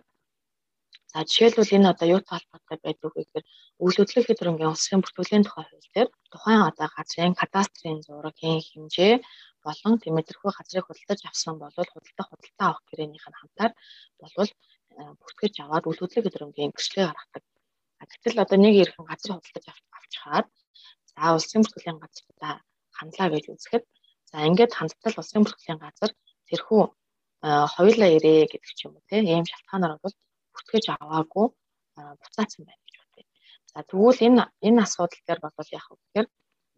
За 1.11 1.25
жишээлбэл 1.25 1.75
энэ 1.77 1.89
одоо 1.93 2.07
юу 2.15 2.21
талбартай 2.21 2.77
байдаг 2.85 3.09
вэ 3.13 3.21
гэхээр 3.25 3.45
үйлдвэрлэх 3.83 4.27
хэдрэнгийн 4.29 4.73
улсын 4.73 5.01
бүртгэлийн 5.01 5.45
тухай 5.45 5.65
хууль 5.65 5.89
дээр 5.95 6.09
тухайн 6.31 6.61
одоо 6.69 6.87
газрын 6.95 7.33
кадастрын 7.39 7.99
зургийн 8.05 8.61
хэмжээ 8.69 9.13
болон 9.65 9.93
тэмэдэрхүү 10.03 10.51
газрыг 10.53 10.85
худалдаж 10.85 11.21
авсан 11.25 11.55
бол 11.57 11.73
худалдах 11.73 12.27
худалдаа 12.29 12.67
авах 12.69 12.85
гэрээнийх 12.89 13.25
нь 13.29 13.39
хамтаар 13.39 13.71
болвол 14.21 14.51
бүртгэж 15.21 15.53
аваад 15.65 15.87
үйлдвэрлэх 15.89 16.25
хэдрэнгийн 16.25 16.73
гэрчлэгээ 16.77 17.07
гаргадаг. 17.09 17.43
Гэтэл 18.11 18.43
одоо 18.43 18.57
нэг 18.61 18.75
эрхэн 18.83 19.05
газрыг 19.09 19.35
худалдаж 19.41 19.65
авчихад 19.97 20.47
за 21.09 21.21
улсын 21.37 21.61
бүртгэлийн 21.65 21.99
газруудаа 22.03 22.53
хандлаа 22.97 23.27
гэж 23.33 23.45
үзэхэд 23.53 23.83
за 24.29 24.35
ингээд 24.49 24.77
хандтал 24.77 25.19
улсын 25.21 25.41
бүртгэлийн 25.43 25.79
газар 25.81 26.11
тэрхүү 26.49 26.81
хоёулаа 27.73 28.09
ирээ 28.17 28.45
гэдэг 28.51 28.71
ч 28.77 28.79
юм 28.85 28.93
уу 28.95 29.03
тийм 29.09 29.25
ийм 29.25 29.45
шалтгаанаар 29.49 29.97
бол 30.03 30.15
бүртгэж 30.53 30.85
аваагүй 30.93 31.47
буцаацсан 32.21 32.63
байна 32.67 32.83
гэж 32.85 32.95
бодъё. 33.01 33.25
За 33.71 33.79
тэгвэл 33.89 34.19
энэ 34.27 34.43
энэ 34.67 34.79
асуудал 34.85 35.21
дээр 35.25 35.39
бол 35.43 35.55
вэ 35.57 35.65
гэхээр 35.69 36.27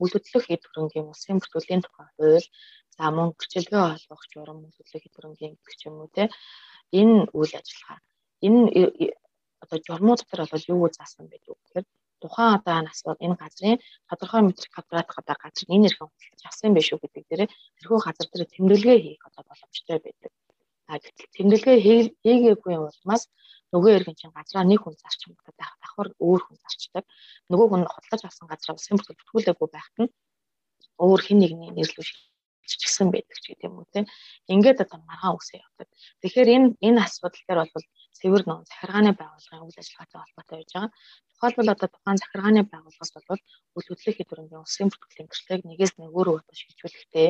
үйлдвэрлэх 0.02 0.48
эд 0.56 0.64
хөрөнгийн 0.66 1.10
улсын 1.12 1.38
бүртгэлийн 1.40 1.84
тухай 1.84 2.08
хууль 2.16 2.48
за 2.96 3.04
мөн 3.16 3.30
гэрчлэгээ 3.38 3.84
олгох 3.96 4.24
журам 4.32 4.58
үйлдвэрлэх 4.66 5.08
эд 5.08 5.16
хөрөнгийн 5.16 5.54
гэх 5.62 5.80
юм 5.88 5.96
уу 6.02 6.10
те 6.16 6.24
энэ 7.00 7.18
үйл 7.38 7.54
ажиллагаа 7.60 8.00
энэ 8.46 8.62
одоо 9.64 9.78
журмууд 9.88 10.22
дээр 10.26 10.42
бол 10.52 10.70
юу 10.74 10.90
заасан 10.98 11.26
байдаг 11.30 11.56
гэхээр 11.62 11.86
тухайн 12.22 12.56
одоо 12.58 12.76
асууд 12.92 13.20
энэ 13.26 13.40
газрын 13.42 13.78
тодорхой 14.10 14.42
метр 14.46 14.66
квадрат 14.74 15.10
одоо 15.22 15.36
газар 15.44 15.68
энэ 15.76 15.86
хэрхэн 15.86 16.10
худалдаж 16.10 16.42
авсан 16.46 16.74
байх 16.74 16.86
шүү 16.88 17.00
гэдэг 17.02 17.24
дээр 17.30 17.44
тэрхүү 17.78 18.00
газар 18.06 18.28
дээр 18.30 18.52
тэмдэглэгээ 18.54 19.00
хийх 19.06 19.24
одоо 19.30 19.44
боломжтой 19.50 19.98
байдаг. 20.06 20.32
А 20.92 20.94
гэтэл 21.04 21.34
тэмдэглэгээ 21.36 21.98
хийгээгүй 22.24 22.76
улмаас 22.78 23.24
нөгөө 23.74 23.92
иргэн 23.98 24.18
чинь 24.20 24.36
газраа 24.36 24.64
нэг 24.68 24.80
хүн 24.84 24.96
зарчим 25.00 25.32
байх 25.36 25.76
давхар 25.82 26.10
өөр 26.20 26.42
хүн 26.44 26.58
зарчдаг. 26.64 27.06
Нөгөө 27.52 27.68
хүн 27.70 27.84
худалдаж 27.88 28.22
авсан 28.28 28.48
газраа 28.52 28.76
усын 28.78 28.98
бүтээл 29.00 29.20
бүтгүүлээгүй 29.20 29.70
байхад 29.72 29.98
нь 30.04 30.14
өөр 31.04 31.22
хэн 31.26 31.40
нэгний 31.42 31.72
нэрлүү 31.74 32.06
чигсэн 32.72 33.12
байдаг 33.12 33.38
ч 33.44 33.46
гэдэм 33.52 33.74
үү 33.76 33.88
тийм. 33.92 34.06
Ингээд 34.54 34.84
одоо 34.84 35.00
маргаан 35.04 35.36
үсээ 35.38 35.60
явдаг. 35.66 35.88
Тэгэхээр 36.22 36.50
энэ 36.56 36.68
энэ 36.88 37.00
асуудал 37.04 37.44
дээр 37.48 37.60
бол 37.74 37.86
цэвэр 38.18 38.44
нөө 38.48 38.60
захиргааны 38.70 39.12
байгууллагын 39.18 39.66
үйл 39.66 39.82
ажиллагаатай 39.82 40.20
холбоотой 40.22 40.58
байж 40.60 40.72
байгаа. 40.72 40.92
Тухайлбал 41.34 41.74
одоо 41.74 41.90
тухайн 41.92 42.22
захиргааны 42.22 42.62
байгууллагаас 42.72 43.12
бол 43.16 43.42
үйл 43.76 43.88
хөдлөх 43.90 44.18
хэдвэрийн 44.18 44.62
улсын 44.64 44.88
бүртгэлийн 44.90 45.30
гэрчлэгийг 45.30 45.64
нэгээс 45.68 45.94
нөгөөрөө 45.98 46.36
одоо 46.40 46.56
шийдвэрлэхдээ 46.60 47.30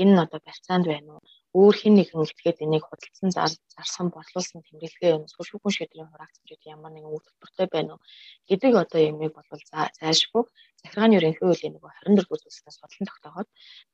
энэ 0.00 0.12
нь 0.14 0.22
одоо 0.24 0.40
барьцаанд 0.46 0.86
байна 0.88 1.10
уу? 1.14 1.22
Өөр 1.52 1.74
хин 1.80 1.94
нэгэн 2.00 2.22
үлдэхэд 2.22 2.64
энийг 2.64 2.84
худалдсан 2.88 3.28
зарсан 3.76 4.06
борлуулсан 4.14 4.64
тэмдэглэгээ 4.64 5.14
юм 5.16 5.28
эсвэл 5.28 5.48
шүүхэн 5.48 5.76
шийдвэрийн 5.76 6.10
хураагч 6.10 6.36
гэдэг 6.48 6.72
ямар 6.74 6.92
нэгэн 6.96 7.12
үйл 7.12 7.28
хөдлөлтөй 7.28 7.68
байна 7.68 7.92
уу 7.94 8.00
гэдэг 8.48 8.72
одоо 8.82 9.00
ямиг 9.10 9.32
бол 9.36 9.62
зайлшгүй 10.00 10.42
захиргааны 10.80 11.16
ерөнхий 11.20 11.44
хуулийн 11.44 11.74
нэг 11.76 11.84
24 11.84 12.16
дугаар 12.24 12.40
зүйлсээс 12.40 12.78
бодлон 12.80 13.08
тогтооход 13.08 13.48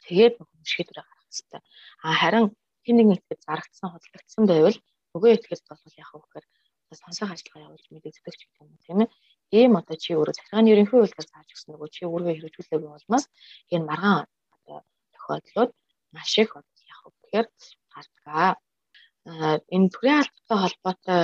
тэгээд 0.06 0.34
нөгөө 0.38 0.56
шийдвэрээ 0.72 1.02
гаргах 1.02 1.26
хэрэгтэй. 1.26 1.62
А 2.06 2.08
харин 2.20 2.46
хин 2.84 2.96
нэгэн 2.96 3.16
итгэж 3.18 3.40
зарагдсан 3.42 3.88
худалдагдсан 3.90 4.44
байвал 4.46 4.78
нөгөө 5.12 5.30
итгэж 5.34 5.60
бол 5.66 5.98
яах 5.98 6.12
вэ 6.14 6.20
гэхээр 6.22 6.46
сонсох 7.02 7.28
ажиллагаа 7.34 7.66
явуулж 7.66 7.86
мэдэгддэг 7.90 8.34
ч 8.38 8.42
юм 8.62 8.70
тийм 8.86 8.98
ээ. 9.02 9.08
Ийм 9.58 9.72
одоо 9.80 9.96
чи 10.02 10.14
өөрөө 10.14 10.34
захиргааны 10.36 10.72
ерөнхий 10.72 10.98
хуулиар 10.98 11.26
зааж 11.28 11.48
өгсөн 11.52 11.70
нөгөө 11.74 11.88
чи 11.94 12.02
өөргөө 12.06 12.34
хэрэгжүүлээгүй 12.36 12.90
болмоос 12.92 13.24
энэ 13.74 13.88
маргаан 13.90 14.24
одоо 14.56 14.78
тохиолдлууд 15.14 15.70
маш 16.14 16.32
их 16.42 16.50
гэхээр 17.28 17.46
гардаг. 17.92 18.56
Энэ 19.74 19.88
төрийн 19.92 20.20
албатай 20.22 20.58
холбоотой 20.62 21.22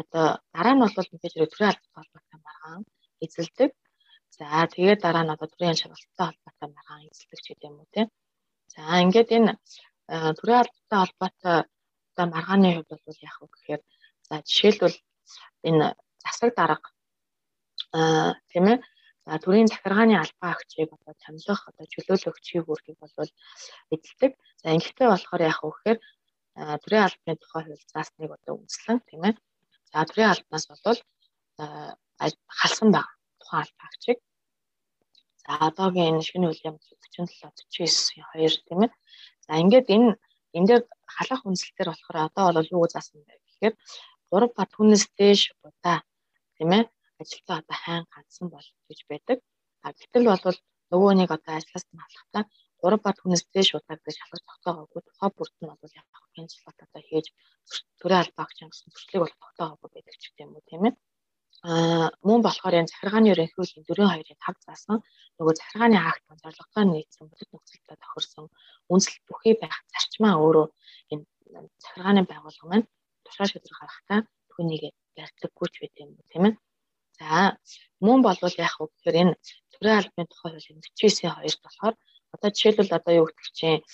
одоо 0.00 0.26
дараа 0.54 0.74
нь 0.74 0.82
бол 0.82 1.10
мэдээж 1.12 1.34
төрийн 1.34 1.70
албатай 1.72 1.98
холбоотой 1.98 2.38
маргаан 2.46 2.82
эзэлдэг. 3.24 3.70
За 4.36 4.46
тэгээд 4.72 5.00
дараа 5.02 5.24
нь 5.24 5.32
одоо 5.34 5.48
төрийн 5.50 5.80
шалгалттай 5.80 6.26
холбоотой 6.28 6.68
маргаан 6.74 7.02
эзэлдэг 7.10 7.40
ч 7.42 7.46
гэдэг 7.50 7.68
юм 7.68 7.76
уу 7.80 7.88
тийм. 7.94 8.08
За 8.72 8.80
ингээд 9.04 9.30
энэ 9.36 9.52
төрийн 10.38 10.62
албатай 10.62 10.98
холбоотой 11.02 11.56
одоо 12.10 12.26
маргааны 12.34 12.68
хувьд 12.74 12.90
бол 13.06 13.24
яах 13.28 13.38
вэ 13.40 13.46
гэхээр 13.50 13.82
за 14.26 14.34
жишээлбэл 14.48 14.96
энэ 15.68 15.86
засаг 16.22 16.50
дарга 16.58 16.88
аа 17.98 18.38
тийм 18.50 18.66
ээ 18.72 18.78
За 19.26 19.32
төрийн 19.42 19.68
захиргааны 19.70 20.16
албан 20.18 20.50
агчийг 20.54 20.90
одоо 20.96 21.14
томилох 21.24 21.60
одоо 21.70 21.86
чөлөөлөгчийг 21.92 22.64
бүрхийг 22.66 22.98
бол 23.00 23.30
эзэлдэг. 23.94 24.32
За 24.62 24.66
ингэхдээ 24.74 25.08
болохоор 25.10 25.42
яах 25.50 25.60
вэ 25.62 25.70
гэхээр 25.70 25.98
төрийн 26.82 27.04
албаны 27.06 27.36
тухай 27.40 27.62
хууль 27.64 27.90
заасныг 27.92 28.30
одоо 28.36 28.54
үндэслэн 28.58 28.98
тийм 29.08 29.22
ээ. 29.28 29.34
За 29.92 29.98
төрийн 30.08 30.32
албанаас 30.32 30.66
бол 30.70 31.00
халсан 32.58 32.88
байгаа 32.94 33.14
тухайн 33.40 33.62
албан 33.64 33.86
агчийг 33.88 34.18
За 35.50 35.52
одоогийн 35.68 36.08
энэ 36.10 36.26
шинэ 36.28 36.46
үеийн 36.48 36.76
47 36.78 37.26
49 37.42 38.22
2 38.38 38.62
тийм 38.68 38.80
ээ. 38.84 38.90
За 39.46 39.52
ингээд 39.62 39.86
энэ 39.96 40.10
энэ 40.56 40.66
дээр 40.68 40.82
халах 41.14 41.42
үндэслэлээр 41.48 41.88
болохоор 41.90 42.18
одоо 42.28 42.46
бол 42.54 42.72
юу 42.76 42.86
заасан 42.92 43.18
бэ 43.26 43.34
гэхээр 43.46 43.74
3 44.30 44.56
ба 44.56 44.62
түүнээс 44.72 45.04
дээш 45.18 45.42
удаа 45.66 45.98
тийм 46.56 46.70
ээ 46.78 46.84
ажилтаа 47.22 47.56
одоо 47.62 47.76
хайн 47.84 48.04
ганцсан 48.14 48.46
бол 48.54 48.68
гэж 48.88 49.00
байдаг. 49.10 49.38
А 49.84 49.88
гэтэл 49.98 50.26
бол 50.28 50.58
нөгөө 50.92 51.12
нэг 51.20 51.30
одоо 51.36 51.54
ажлаас 51.56 51.86
нь 51.88 52.02
халахдаа 52.02 52.44
3 52.82 53.04
ба 53.04 53.10
түүнээс 53.18 53.42
дээш 53.54 53.70
удаа 53.78 53.96
гэж 54.00 54.16
шалгаж 54.18 54.42
тогтоогоогүй 54.48 55.02
тухай 55.04 55.30
бүрт 55.36 55.54
нь 55.60 55.70
бол 55.70 55.96
яг 56.00 56.06
хянчлалт 56.34 56.78
одоо 56.86 57.02
хийж 57.08 57.26
төрийн 58.00 58.22
албаагч 58.24 58.58
гэсэн 58.60 58.88
зөрчлийг 58.92 59.22
бол 59.22 59.34
тогтоогоогүй 59.42 59.90
байдаг 59.92 60.16
ч 60.20 60.24
гэдэм 60.28 60.56
үү 60.56 60.64
тийм 60.68 60.82
ээ. 60.88 60.94
Аа 61.70 62.08
мөн 62.28 62.40
болохоор 62.42 62.78
энэ 62.78 62.90
захиргааны 62.90 63.30
ерөнхий 63.32 63.56
хуулийн 63.56 63.84
4-2-ын 63.84 64.42
5 64.44 64.66
заасан 64.66 64.98
нөгөө 65.36 65.54
захиргааны 65.60 65.98
акт 66.10 66.24
зорилготой 66.42 66.84
нийцсэн 66.88 67.26
бүтэц 67.28 67.50
нөхцөлтэй 67.52 67.98
тохирсон 68.00 68.46
үндэслэл 68.92 69.26
бүхий 69.28 69.54
байх 69.60 69.76
зарчмаа 69.92 70.34
өөрөө 70.44 70.66
энэ 71.12 71.24
захиргааны 71.84 72.22
байгууллага 72.30 72.70
маань 72.70 72.86
тушаа 73.26 73.46
шийдвэр 73.50 73.76
гаргахтаа 73.76 74.20
түүнийг 74.52 74.82
ярьдаггүй 75.24 75.68
ч 75.72 75.74
гэдэг 75.80 76.00
юм 76.04 76.12
тийм 76.32 76.44
ээ. 76.48 76.54
За 77.20 77.56
мөн 78.06 78.18
болвол 78.26 78.54
яах 78.64 78.76
вэ 78.80 78.86
гэхээр 78.88 79.20
энэ 79.22 79.34
төрийн 79.72 79.98
албаны 80.00 80.26
тухай 80.28 80.50
хуулийн 80.52 80.80
49-ийн 80.80 81.34
2-т 81.36 81.60
болохоор 81.64 81.94
одоо 82.34 82.50
жишээлбэл 82.50 82.96
одоо 82.98 83.12
юу 83.20 83.26
гэдэг 83.28 83.48
чинь 83.58 83.84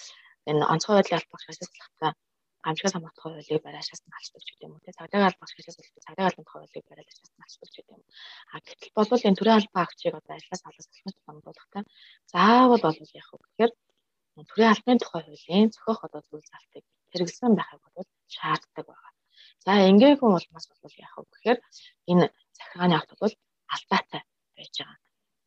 энэ 0.51 0.63
онцгой 0.73 0.95
байдлын 0.97 1.19
албах 1.21 1.43
шалтгаалтаа 1.43 2.13
гамшигт 2.67 2.95
хамгаалах 2.95 3.23
хуулийг 3.23 3.63
бариашаас 3.67 4.03
нь 4.07 4.17
алчдаг 4.19 4.43
ч 4.47 4.49
гэдэг 4.51 4.67
юм 4.67 4.75
уу 4.75 4.85
те 4.85 4.91
цагдаагийн 4.99 5.31
албах 5.31 5.51
шалтгаалтаа 5.51 6.05
цагдаагийн 6.07 6.29
албаны 6.31 6.47
тухай 6.47 6.61
хуулийг 6.63 6.87
бариашаас 6.91 7.31
нь 7.35 7.43
алчдаг 7.45 7.69
ч 7.73 7.75
гэдэг 7.77 7.95
юм. 7.97 8.03
А 8.53 8.57
гэтэл 8.67 8.97
бол 8.97 9.27
энэ 9.27 9.39
төрийн 9.39 9.59
албан 9.59 9.83
агчийг 9.83 10.15
одоо 10.19 10.35
ажлаас 10.37 10.63
алгах 10.67 10.89
гэж 10.95 11.17
бамдуулахтай 11.27 11.83
заавал 12.33 12.83
бол 12.87 12.99
яг 13.21 13.27
хөө 13.29 13.41
гэхээр 13.43 13.73
төрийн 14.51 14.73
албаны 14.75 15.01
тухай 15.03 15.23
хуулийн 15.25 15.69
зохиох 15.75 16.01
одоо 16.07 16.21
зүйл 16.27 16.51
залтыг 16.51 16.85
хэрэгсэн 17.11 17.53
байхыг 17.59 17.83
бол 17.97 18.09
шаарддаг 18.35 18.87
байна. 18.91 19.11
За 19.65 19.73
ингээгүй 19.91 20.31
улмаас 20.31 20.67
бол 20.83 20.95
яг 21.05 21.11
хөө 21.15 21.27
гэхээр 21.33 21.59
энэ 22.13 22.27
захиргааны 22.77 22.97
акт 22.97 23.13
бол 23.21 23.35
алдаатай 23.75 24.23
байж 24.57 24.75
байгаа. 24.79 24.99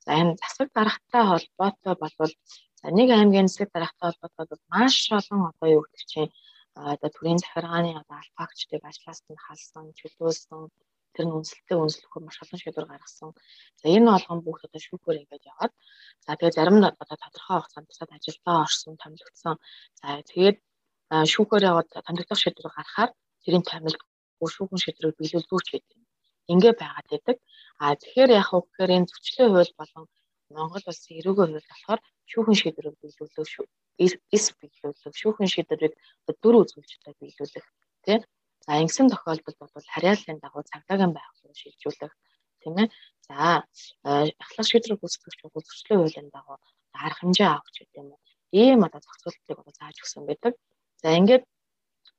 За 0.06 0.12
энэ 0.22 0.38
засаг 0.42 0.70
дарахтай 0.74 1.24
холбоотой 1.30 1.96
болвол 2.02 2.34
за 2.82 2.88
нэг 2.98 3.10
аймгийн 3.12 3.48
засаг 3.48 3.70
дарахтай 3.74 4.12
холбоотой 4.12 4.46
бол 4.50 4.64
маш 4.74 5.12
олон 5.12 5.42
одоо 5.50 5.68
юу 5.70 5.84
гэдэг 5.86 6.08
чинь 6.12 6.32
одоо 6.74 7.10
төрийн 7.14 7.40
захиргааны 7.42 7.92
одоо 8.02 8.18
алфагчдыг 8.20 8.82
ажлаас 8.84 9.22
нь 9.30 9.44
халсан, 9.46 9.86
чөлөөлсөн, 10.00 10.62
тэр 11.14 11.26
нь 11.26 11.36
үнэлэлтэд 11.38 11.78
үнэлэхгүй 11.78 12.22
маш 12.24 12.38
олон 12.42 12.60
шийдвэр 12.62 12.88
гаргасан. 12.90 13.32
За 13.80 13.86
энэ 13.96 14.10
болгон 14.10 14.40
бүх 14.46 14.60
одоо 14.66 14.82
шүүхээр 14.82 15.22
ингэж 15.22 15.44
яваад 15.54 15.74
за 16.24 16.32
тэгээ 16.38 16.58
зарим 16.58 16.78
нь 16.80 16.88
одоо 16.90 17.18
тодорхой 17.20 17.58
хугацаанд 17.60 17.88
бусад 17.90 18.10
ажилдаа 18.14 18.56
орсон, 18.66 18.94
томилогдсон. 19.02 19.56
За 20.00 20.08
тэгээд 20.30 20.58
шүүхээр 21.32 21.64
яваад 21.72 21.88
томилогдох 22.08 22.40
шийдвэр 22.42 22.70
гаргахаар 22.74 23.12
тэрийн 23.44 23.66
томилог 23.66 24.02
шүүхэн 24.40 24.80
шийдвэрийг 24.80 25.18
биелүүлдэг 25.20 25.62
ч 25.66 25.70
гэдэг 25.74 26.00
ингээ 26.54 26.74
байгаад 26.82 27.08
байдаг. 27.12 27.38
А 27.84 27.96
тэгэхээр 28.00 28.32
яг 28.42 28.50
уу 28.54 28.62
гэхээр 28.66 28.92
энэ 28.98 29.10
зөвчлөө 29.10 29.48
хууль 29.50 29.74
болон 29.80 30.06
Монгол 30.56 30.86
улсын 30.90 31.18
эрүүгийн 31.20 31.52
хууль 31.54 31.70
болохоор 31.70 32.02
шүүхэн 32.32 32.60
шийдвэрийг 32.62 32.96
биелүүлэх 33.02 33.50
шүү. 33.54 33.66
Эс 34.36 34.46
биелүүлэх 34.58 35.16
шүүхэн 35.22 35.50
шийдвэрийг 35.54 35.94
дөрөв 36.42 36.62
үзүүлжтэй 36.66 37.14
биелүүлэх 37.22 37.68
тийм. 38.06 38.22
За 38.66 38.72
ингэсэн 38.82 39.08
тохиолдолд 39.10 39.58
бол 39.60 39.92
харьяаллын 39.94 40.40
дагуу 40.44 40.64
цагдаагийн 40.72 41.14
байгууллага 41.16 41.62
шилжүүлэх 41.62 42.14
тийм 42.62 42.76
ээ. 42.82 42.88
За 43.28 43.64
ахлах 44.44 44.68
шийдвэрийг 44.70 45.02
үүсгэх 45.06 45.38
чухал 45.40 45.64
зөвчлөө 45.66 45.98
хуулийн 46.00 46.30
дагуу 46.34 46.58
арга 47.06 47.20
хэмжээ 47.20 47.48
авах 47.50 47.72
гэдэг 47.78 48.00
юм 48.02 48.10
уу. 48.14 48.22
Ийм 48.52 48.80
одоо 48.88 49.00
зохицуултыг 49.06 49.58
одоо 49.62 49.74
зааж 49.80 49.96
өгсөн 50.02 50.24
байдаг. 50.28 50.54
За 51.02 51.08
ингээд 51.20 51.44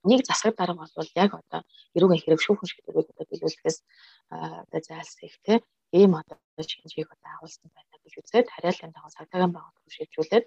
нэг 0.09 0.21
засаг 0.25 0.57
дарга 0.57 0.87
бол 0.97 1.11
яг 1.25 1.31
одоо 1.41 1.61
эрүүгийн 1.97 2.23
хэрэг 2.23 2.41
шүүхэн 2.43 2.71
шийдвэрүүд 2.71 3.09
одоо 3.13 3.27
биелүүлэхээс 3.31 3.79
одоо 4.65 4.81
зайлсхийх 4.89 5.37
те 5.45 5.55
ийм 5.93 6.13
одоо 6.21 6.37
шинжийг 6.57 7.09
одоо 7.15 7.31
агуулсан 7.37 7.69
байна 7.75 7.97
гэж 8.05 8.15
үзээд 8.21 8.49
харьяалын 8.55 8.93
дагуу 8.95 9.13
цагдаагийн 9.17 9.55
байгууллага 9.55 9.97
шийдвүүлээд 9.97 10.45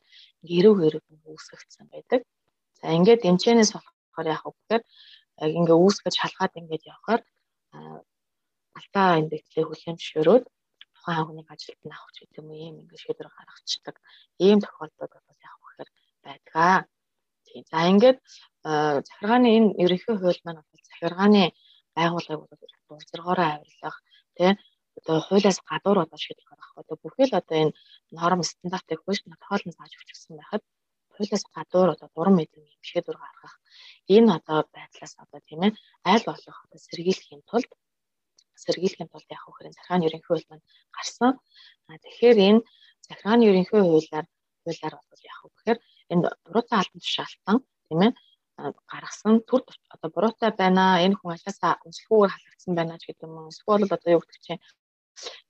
эрүүг 0.58 0.80
эрүүг 0.88 1.06
үүсгэгдсэн 1.32 1.86
байдаг. 1.94 2.22
За 2.80 2.86
ингээд 2.98 3.28
эмчэнээс 3.30 3.72
болохоор 3.76 4.28
яг 4.36 4.44
үгээр 4.50 4.84
яг 5.44 5.52
ингээ 5.60 5.78
үүсгэж 5.84 6.13
шалгаад 6.18 6.54
ингээд 6.62 6.84
явхаар 6.94 7.22
алдаа 8.78 9.10
индексийг 9.22 9.68
хүлээн 9.68 9.98
зөвшөөрөөд 10.00 10.46
тухайн 10.96 11.26
хүний 11.28 11.46
ажилд 11.54 11.82
нь 11.84 11.96
авах 11.96 12.13
гэдэг 12.18 12.39
юм 12.42 12.50
ийм 12.52 12.76
ингээ 12.82 13.04
шийдвэр 13.04 13.30
гаргацдаг. 13.34 13.96
Ийм 14.46 14.60
тохиолдол 14.63 15.12
бол 15.28 15.39
яг 15.50 15.58
үгээр 15.66 15.89
байдгаа. 16.26 16.76
Тийм. 17.46 17.63
За 17.72 17.80
ингээд 17.92 18.18
захиргааны 18.63 19.49
энэ 19.58 19.69
ерөнхий 19.84 20.15
хууль 20.19 20.41
маань 20.45 20.62
бол 20.71 20.84
захиргааны 20.89 21.43
байгууллагыг 21.97 22.41
бол 22.89 23.04
зоргоороо 23.12 23.47
авирлах 23.56 23.97
тий 24.38 24.52
одоо 24.97 25.17
хуулиас 25.28 25.60
гадуур 25.69 25.97
одоо 26.06 26.19
шийдвэр 26.23 26.47
гаргах 26.49 26.73
одоо 26.82 26.95
бүхэл 27.04 27.34
одоо 27.39 27.58
энэ 27.63 27.76
норм 28.17 28.41
стандартыг 28.52 28.99
хөөс 29.02 29.19
тодорхойлон 29.23 29.73
зааж 29.76 29.91
өгчихсэн 29.97 30.34
байхад 30.39 30.63
хуулиас 31.15 31.43
гадуур 31.56 31.89
одоо 31.95 32.08
дуран 32.15 32.36
мэдрэмж 32.38 32.71
юм 32.78 32.84
шийдвэр 32.89 33.17
гаргах 33.23 33.56
энэ 34.15 34.30
одоо 34.38 34.60
байдлаас 34.76 35.13
одоо 35.23 35.39
тийм 35.47 35.62
ээ 35.67 35.71
аль 36.12 36.26
болох 36.30 36.58
одоо 36.65 36.80
сэргийлэхийн 36.88 37.43
тулд 37.49 37.69
сэргийлэхийн 38.63 39.12
тулд 39.12 39.28
яг 39.36 39.41
хөөрийн 39.43 39.76
захиргааны 39.76 40.08
ерөнхий 40.08 40.30
хууль 40.30 40.49
маань 40.49 40.65
гарсан. 40.95 41.32
Тэгэхээр 42.04 42.38
энэ 42.47 42.60
захиргааны 43.08 43.43
ерөнхий 43.49 43.82
хуулиар 43.84 44.26
хуулиар 44.63 44.93
бол 45.10 45.23
яг 45.32 45.38
хөөр 45.41 45.78
энэ 46.12 46.21
буруутай 46.45 46.78
албан 46.80 47.02
тушаалтан 47.04 47.58
тийм 47.88 47.99
ээ 48.06 48.12
гаргасан. 48.58 49.42
Төр 49.50 49.62
одоо 49.94 50.10
буруутай 50.16 50.52
байна. 50.62 51.02
Энэ 51.06 51.18
хүн 51.18 51.34
ажлаасаа 51.36 51.82
өмсөлгүйгээр 51.86 52.34
халагдсан 52.34 52.74
байна 52.78 53.00
ч 53.02 53.04
гэдэг 53.08 53.26
юм 53.28 53.50
эсвэл 53.52 53.96
одоо 53.96 54.10
юу 54.16 54.22
гэдэг 54.24 54.42
чинь? 54.46 54.63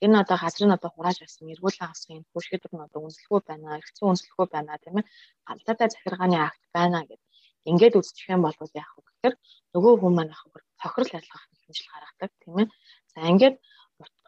Энэ 0.04 0.20
одоо 0.24 0.38
газрын 0.44 0.76
одоо 0.78 0.90
хурааж 0.94 1.18
авсан 1.22 1.52
эргүүлэн 1.54 1.90
авсан 1.92 2.12
энэ 2.18 2.30
хөшгөдөр 2.32 2.72
нь 2.74 2.86
одоо 2.86 3.00
үнэлэхгүй 3.04 3.40
байна 3.48 3.78
эргэцэн 3.80 4.08
үнэлэхгүй 4.10 4.48
байна 4.52 4.82
тийм 4.84 4.96
ээ. 5.00 5.10
Гамтаатай 5.48 5.88
захиргааны 5.92 6.38
акт 6.48 6.64
байна 6.78 7.00
гэдэг 7.08 7.30
ингээд 7.70 7.98
үзчих 8.00 8.28
юм 8.36 8.42
бол 8.44 8.56
яах 8.84 8.92
вэ 8.96 9.02
гэхээр 9.08 9.36
нөгөө 9.74 9.94
хүн 10.00 10.14
маань 10.16 10.34
яах 10.36 10.44
вэ 10.52 10.60
тохирол 10.82 11.16
ажиллах 11.18 11.44
хэмжил 11.64 11.92
гаргадаг 11.92 12.32
тийм 12.44 12.56
ээ. 12.62 12.68
За 13.12 13.20
ингээд 13.32 13.56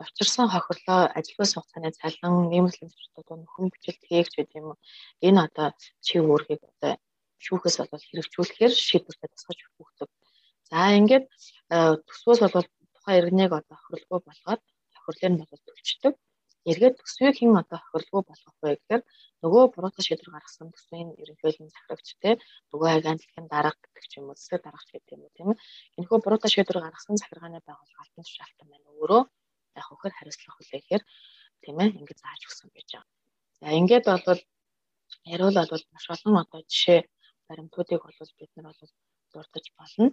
учирсан 0.03 0.47
хохирлоо 0.51 1.01
ажилгүй 1.17 1.47
хугацааны 1.51 1.91
цалин 1.99 2.35
нэмэлт 2.51 2.79
зөвчтүүд 2.79 3.29
нөхөн 3.41 3.71
бичлэл 3.71 4.07
хийх 4.07 4.29
гэдэг 4.31 4.59
юм 4.61 4.67
энэ 5.27 5.39
одоо 5.47 5.67
чи 6.05 6.15
өөрхийг 6.23 6.61
одоо 6.71 6.93
шүүхээс 7.45 7.77
бол 7.91 8.07
хэрэгжүүлэхээр 8.09 8.73
шийдвэртэй 8.73 9.29
тусгаж 9.31 9.59
өгдөг. 9.81 10.09
За 10.69 10.79
ингээд 10.97 11.25
төсвөөс 12.07 12.41
бол 12.55 12.67
тухайн 12.95 13.19
иргэнийг 13.21 13.51
одоо 13.53 13.77
хохирлгүй 13.77 14.19
болгоод 14.25 14.61
хохирлыг 14.97 15.31
нь 15.31 15.39
бол 15.39 15.61
төлчдөг. 15.67 16.13
Эргээд 16.65 16.95
төсвийг 16.97 17.37
хэн 17.37 17.53
одоо 17.61 17.77
хохирлгүй 17.77 18.21
болгох 18.25 18.55
вэ 18.61 18.69
гэхээр 18.73 19.01
нөгөө 19.45 19.63
буруутай 19.73 20.03
шийдвэр 20.05 20.33
гаргасан 20.33 20.73
төсвийн 20.73 21.09
ерөнхийлөн 21.21 21.69
захирагч 21.69 22.07
те 22.17 22.31
нөгөө 22.73 22.89
агентлагийн 22.97 23.47
дарга 23.53 23.77
гэдэг 23.77 24.05
ч 24.09 24.13
юм 24.17 24.33
уу 24.33 24.37
зөв 24.41 24.57
даргач 24.65 24.89
гэдэг 24.89 25.13
юм 25.13 25.21
уу 25.21 25.35
тийм 25.37 25.49
ээ. 25.53 25.61
Энэхүү 26.01 26.17
буруутай 26.25 26.49
шийдвэр 26.49 26.81
гаргасан 26.81 27.21
захиргааны 27.21 27.61
байгууллага 27.61 28.01
алтан 28.01 28.25
тушаалтан 28.25 28.67
байна 28.73 28.89
өөрөө 28.97 29.21
яг 29.77 29.85
хөхөр 29.85 30.13
хариуцлах 30.17 30.55
хүлээхээр 30.57 31.03
тийм 31.61 31.77
ээ 31.83 31.89
ингэж 31.99 32.17
зааж 32.25 32.41
өгсөн 32.49 32.69
гэж 32.73 32.87
байгаа. 32.97 33.13
За 33.61 33.67
ингээд 33.79 34.05
бол 34.09 34.41
яриул 35.33 35.53
бол 35.53 35.83
маш 35.93 36.05
олон 36.15 36.35
одоо 36.41 36.61
жишээ 36.65 36.99
баримтуудыг 37.49 38.01
бол 38.03 38.19
бид 38.39 38.51
нар 38.55 38.65
бол 38.69 38.91
дурдж 39.33 39.67
болно. 39.79 40.05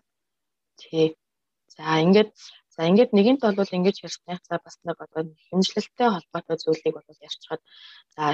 Тий. 0.80 1.16
За 1.76 2.00
ингээд 2.04 2.30
за 2.74 2.80
ингээд 2.90 3.10
нэгэнт 3.16 3.40
бол 3.42 3.76
ингэж 3.78 3.96
ярьсных 4.06 4.40
за 4.48 4.56
бас 4.64 4.76
нэг 4.84 4.96
одоо 5.04 5.22
хэмжлэлтэй 5.48 6.08
холбоотой 6.12 6.56
зүйлийг 6.60 6.94
бол 6.96 7.24
ярьчихад 7.28 7.60
за 8.14 8.24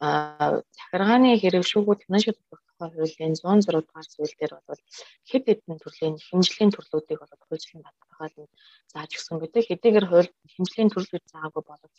захиргааны 0.00 1.30
хэрэг 1.40 1.64
шүүгүүд 1.70 2.04
финансиал 2.06 2.36
тогтоохын 2.50 2.92
хуулийн 2.92 3.34
106 3.38 3.86
дугаар 3.86 4.06
зүйл 4.12 4.34
дээр 4.36 4.52
бол 4.68 4.80
хэд 5.30 5.44
хэдэн 5.48 5.78
төрлийн 5.80 6.16
хэмжлийн 6.28 6.70
төрлүүдийг 6.74 7.18
бол 7.20 7.32
хуулийн 7.46 7.80
баталгааг 7.86 8.34
нь 8.42 8.52
зааж 8.92 9.10
өгсөн 9.16 9.38
гэдэг. 9.40 9.62
Хэдийгээр 9.68 10.06
хууль 10.10 10.30
хэмжлийн 10.54 10.90
төрлүүд 10.92 11.24
заагүй 11.32 11.62
боловч 11.66 11.98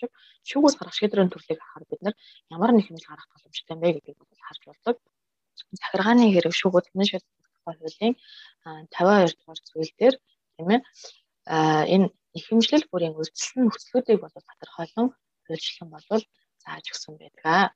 шүүгээс 0.50 0.76
гарах 0.78 0.98
шийдвэрийн 0.98 1.32
төрлийг 1.32 1.60
харахад 1.62 1.90
бид 1.92 2.02
нар 2.04 2.16
ямар 2.56 2.72
нэг 2.74 2.86
хэмжил 2.86 3.10
гаргах 3.10 3.32
боломжтой 3.34 3.78
вэ 3.80 3.90
гэдгийг 3.96 4.18
бол 4.20 4.46
харж 4.48 4.62
болдог 4.68 4.96
захиргааны 5.82 6.26
хэрэг 6.34 6.54
шүүгүүд 6.60 6.86
энэ 6.94 7.06
шийдвэрлэх 7.10 7.64
хуулийн 7.64 8.16
52 8.66 9.36
дугаар 9.40 9.60
зүйл 9.70 9.94
дээр 10.00 10.16
тийм 10.56 10.70
ээ 10.76 10.82
энэ 11.94 12.08
ихэмжлэл 12.38 12.90
бүрийн 12.92 13.16
үйлчлэл 13.16 13.66
нөхцлүүдийг 13.66 14.20
бол 14.22 14.36
тодорхойлон 14.36 15.08
хуульчлан 15.46 15.90
болвол 15.94 16.24
зааж 16.64 16.86
өгсөн 16.92 17.14
байдаг. 17.22 17.72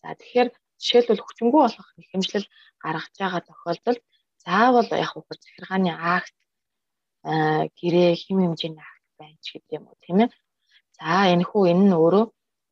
За 0.00 0.14
тэгэхээр 0.18 0.48
жишээлбэл 0.82 1.24
хүчингү 1.24 1.58
болох 1.64 1.88
ихэмжлэл 2.02 2.46
гаргаж 2.82 3.14
байгаа 3.18 3.42
тохиолдолд 3.48 4.00
заавал 4.44 4.88
яг 5.04 5.10
хөхөр 5.12 5.38
захиргааны 5.40 5.92
акт 6.16 6.36
гэрээ 7.78 8.10
хэм 8.22 8.38
хэмжээний 8.42 8.84
акт 8.84 9.06
байна 9.18 9.38
ч 9.44 9.46
гэдэг 9.56 9.76
юм 9.78 9.84
уу 9.88 9.96
тийм 10.04 10.18
ээ. 10.24 10.30
За 10.98 11.26
энэ 11.32 11.44
хүү 11.48 11.62
энэ 11.72 11.84
нь 11.88 11.96
өөрөө 11.96 12.24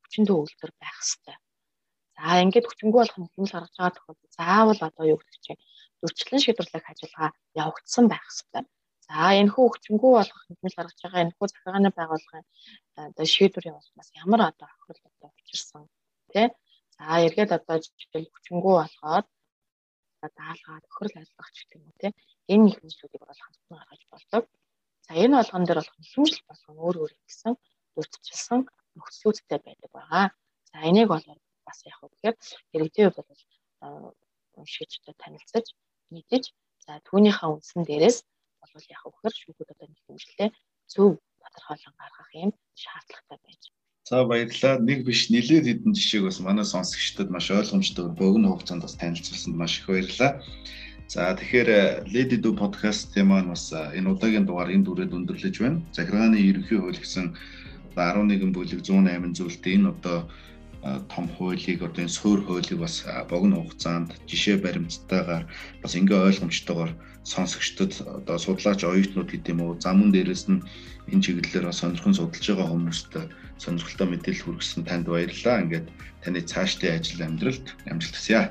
хүчиндүү 0.03 0.37
үйлдвэр 0.39 0.73
байх 0.77 0.99
хэвээр. 1.01 1.42
За 2.23 2.39
ингээд 2.39 2.69
хүчингү 2.71 2.97
болох 3.03 3.19
нь 3.19 3.31
хэмжил 3.35 3.59
гаргаж 3.59 3.75
байгаа 3.75 3.95
тохиолдолд 3.99 4.33
заавал 4.39 4.81
одоо 4.87 5.05
юу 5.13 5.19
гэдэг 5.19 5.41
чинь 5.45 5.63
зөрчлөн 6.01 6.43
шийдвэрлэх 6.43 6.87
ажиллагаа 6.91 7.31
явагдсан 7.63 8.07
байх 8.09 8.23
хэрэгтэй. 8.31 8.65
За 9.07 9.19
энэ 9.41 9.51
хүү 9.55 9.67
хүчингү 9.71 10.07
болох 10.15 10.41
хэмжил 10.47 10.79
гаргаж 10.79 10.99
байгаа 11.03 11.23
энэ 11.25 11.35
хүү 11.35 11.47
захиргааны 11.51 11.91
байгууллагын 11.99 12.47
одоо 13.11 13.27
шийдвэрийн 13.35 13.79
улмаас 13.79 14.09
ямар 14.23 14.41
одоо 14.51 14.69
хохирол 14.71 15.11
одоо 15.11 15.31
учирсан 15.41 15.83
тий. 16.31 16.47
За 16.95 17.03
эргээд 17.27 17.51
одоо 17.59 17.77
жишээл 17.83 18.31
хүчингү 18.31 18.71
болгоод 18.79 19.27
даалгаад 20.39 20.85
хохирол 20.87 21.19
ажиллах 21.19 21.51
ч 21.51 21.59
гэх 21.67 21.75
юм 21.75 21.83
уу 21.91 21.97
тий. 22.03 22.13
Энэ 22.53 22.67
их 22.71 22.79
хэмжлүүдийг 22.79 23.23
бол 23.27 23.43
хамтдан 23.43 23.77
гаргаж 23.79 24.03
болдог. 24.13 24.43
За 25.07 25.13
энэ 25.23 25.35
болгон 25.43 25.65
дээр 25.67 25.79
болох 25.83 25.97
хэмжил 26.15 26.43
болгон 26.47 26.77
өөр 26.87 26.97
өөр 27.03 27.13
гэсэн 27.27 27.53
зөрчилсөн 27.95 28.61
нөхцлүүдтэй 28.95 29.59
байдаг 29.67 29.91
байгаа. 29.91 30.27
За 30.71 30.79
энийг 30.89 31.11
бол 31.11 31.27
бас 31.67 31.79
уу 32.03 32.11
тэгэхээр 32.13 32.37
иргэдийн 32.75 33.11
хувьд 33.11 33.29
бол 33.29 33.43
одоо 35.03 35.15
танилцаж 35.23 35.67
мэдэж 36.15 36.45
за 36.85 36.93
түүнийхээ 37.09 37.49
үндсэн 37.53 37.83
дээрээс 37.87 38.19
бол 38.61 38.85
яг 38.95 39.03
уу 39.05 39.13
гэхээр 39.15 39.35
шүүхүүд 39.41 39.73
одоо 39.75 39.87
нэг 39.89 40.01
хэмжлээ 40.07 40.49
зөв 40.93 41.11
тодорхойлон 41.43 41.95
гаргах 41.99 42.31
юм 42.45 42.51
шаардлагатай 42.83 43.39
байж. 43.45 43.63
За 44.09 44.25
баярлалаа. 44.25 44.75
Нэг 44.89 44.99
биш 45.07 45.31
нэлээд 45.31 45.67
хэдэн 45.67 45.95
жишээг 45.95 46.25
бас 46.27 46.39
манай 46.43 46.67
сонсогчдод 46.67 47.29
маш 47.31 47.47
ойлгомжтой 47.51 48.07
богино 48.11 48.51
хугацаанд 48.51 48.83
бас 48.83 48.99
танилцуулсанд 48.99 49.57
маш 49.57 49.79
их 49.79 49.87
баярлалаа. 49.87 50.43
За 51.13 51.21
тэгэхээр 51.39 51.71
Lady 52.15 52.39
Do 52.43 52.51
podcast-ийн 52.63 53.27
маань 53.31 53.53
бас 53.55 53.71
энэ 53.73 54.11
удаагийн 54.11 54.47
дугаар 54.47 54.75
энэ 54.75 54.87
дүрээд 54.87 55.17
өндөрлөж 55.17 55.57
байна. 55.61 55.83
Захиргааны 55.97 56.39
ерөнхий 56.51 56.79
хууль 56.83 56.99
гэсэн 56.99 57.27
11 57.95 58.51
бүлэг 58.57 58.81
108 58.83 59.37
зүйлд 59.39 59.65
энэ 59.75 59.89
одоо 59.93 60.19
том 60.83 61.29
хуулийг 61.35 61.83
одоо 61.83 62.03
энэ 62.03 62.17
суур 62.19 62.43
хуулийг 62.43 62.79
бас 62.83 63.07
богино 63.31 63.63
хугацаанд 63.63 64.19
жишээ 64.27 64.59
баримттайгаар 64.63 65.45
бас 65.83 65.93
ингээ 65.95 66.27
ойлгомжтойгоор 66.29 66.93
сонсогчдод 67.23 67.93
одоо 68.19 68.37
судлаач 68.39 68.83
оюутнууд 68.83 69.31
гэдэг 69.31 69.53
юм 69.55 69.61
уу 69.63 69.79
замун 69.79 70.11
дээрээс 70.11 70.51
нь 70.51 70.65
энэ 71.13 71.23
чиглэлээр 71.23 71.71
сонирхон 71.71 72.15
судалж 72.19 72.47
байгаа 72.51 72.69
хүмүүст 72.71 73.13
сонирхолтой 73.63 74.09
мэдээлэл 74.11 74.45
хүргэсэн 74.45 74.83
танд 74.87 75.07
баярлалаа. 75.07 75.63
Ингээд 75.63 75.87
таны 76.23 76.41
цаашдын 76.43 76.95
ажил 76.99 77.23
амьдралд 77.23 77.67
амжилт 77.87 78.17
хүсье. 78.19 78.51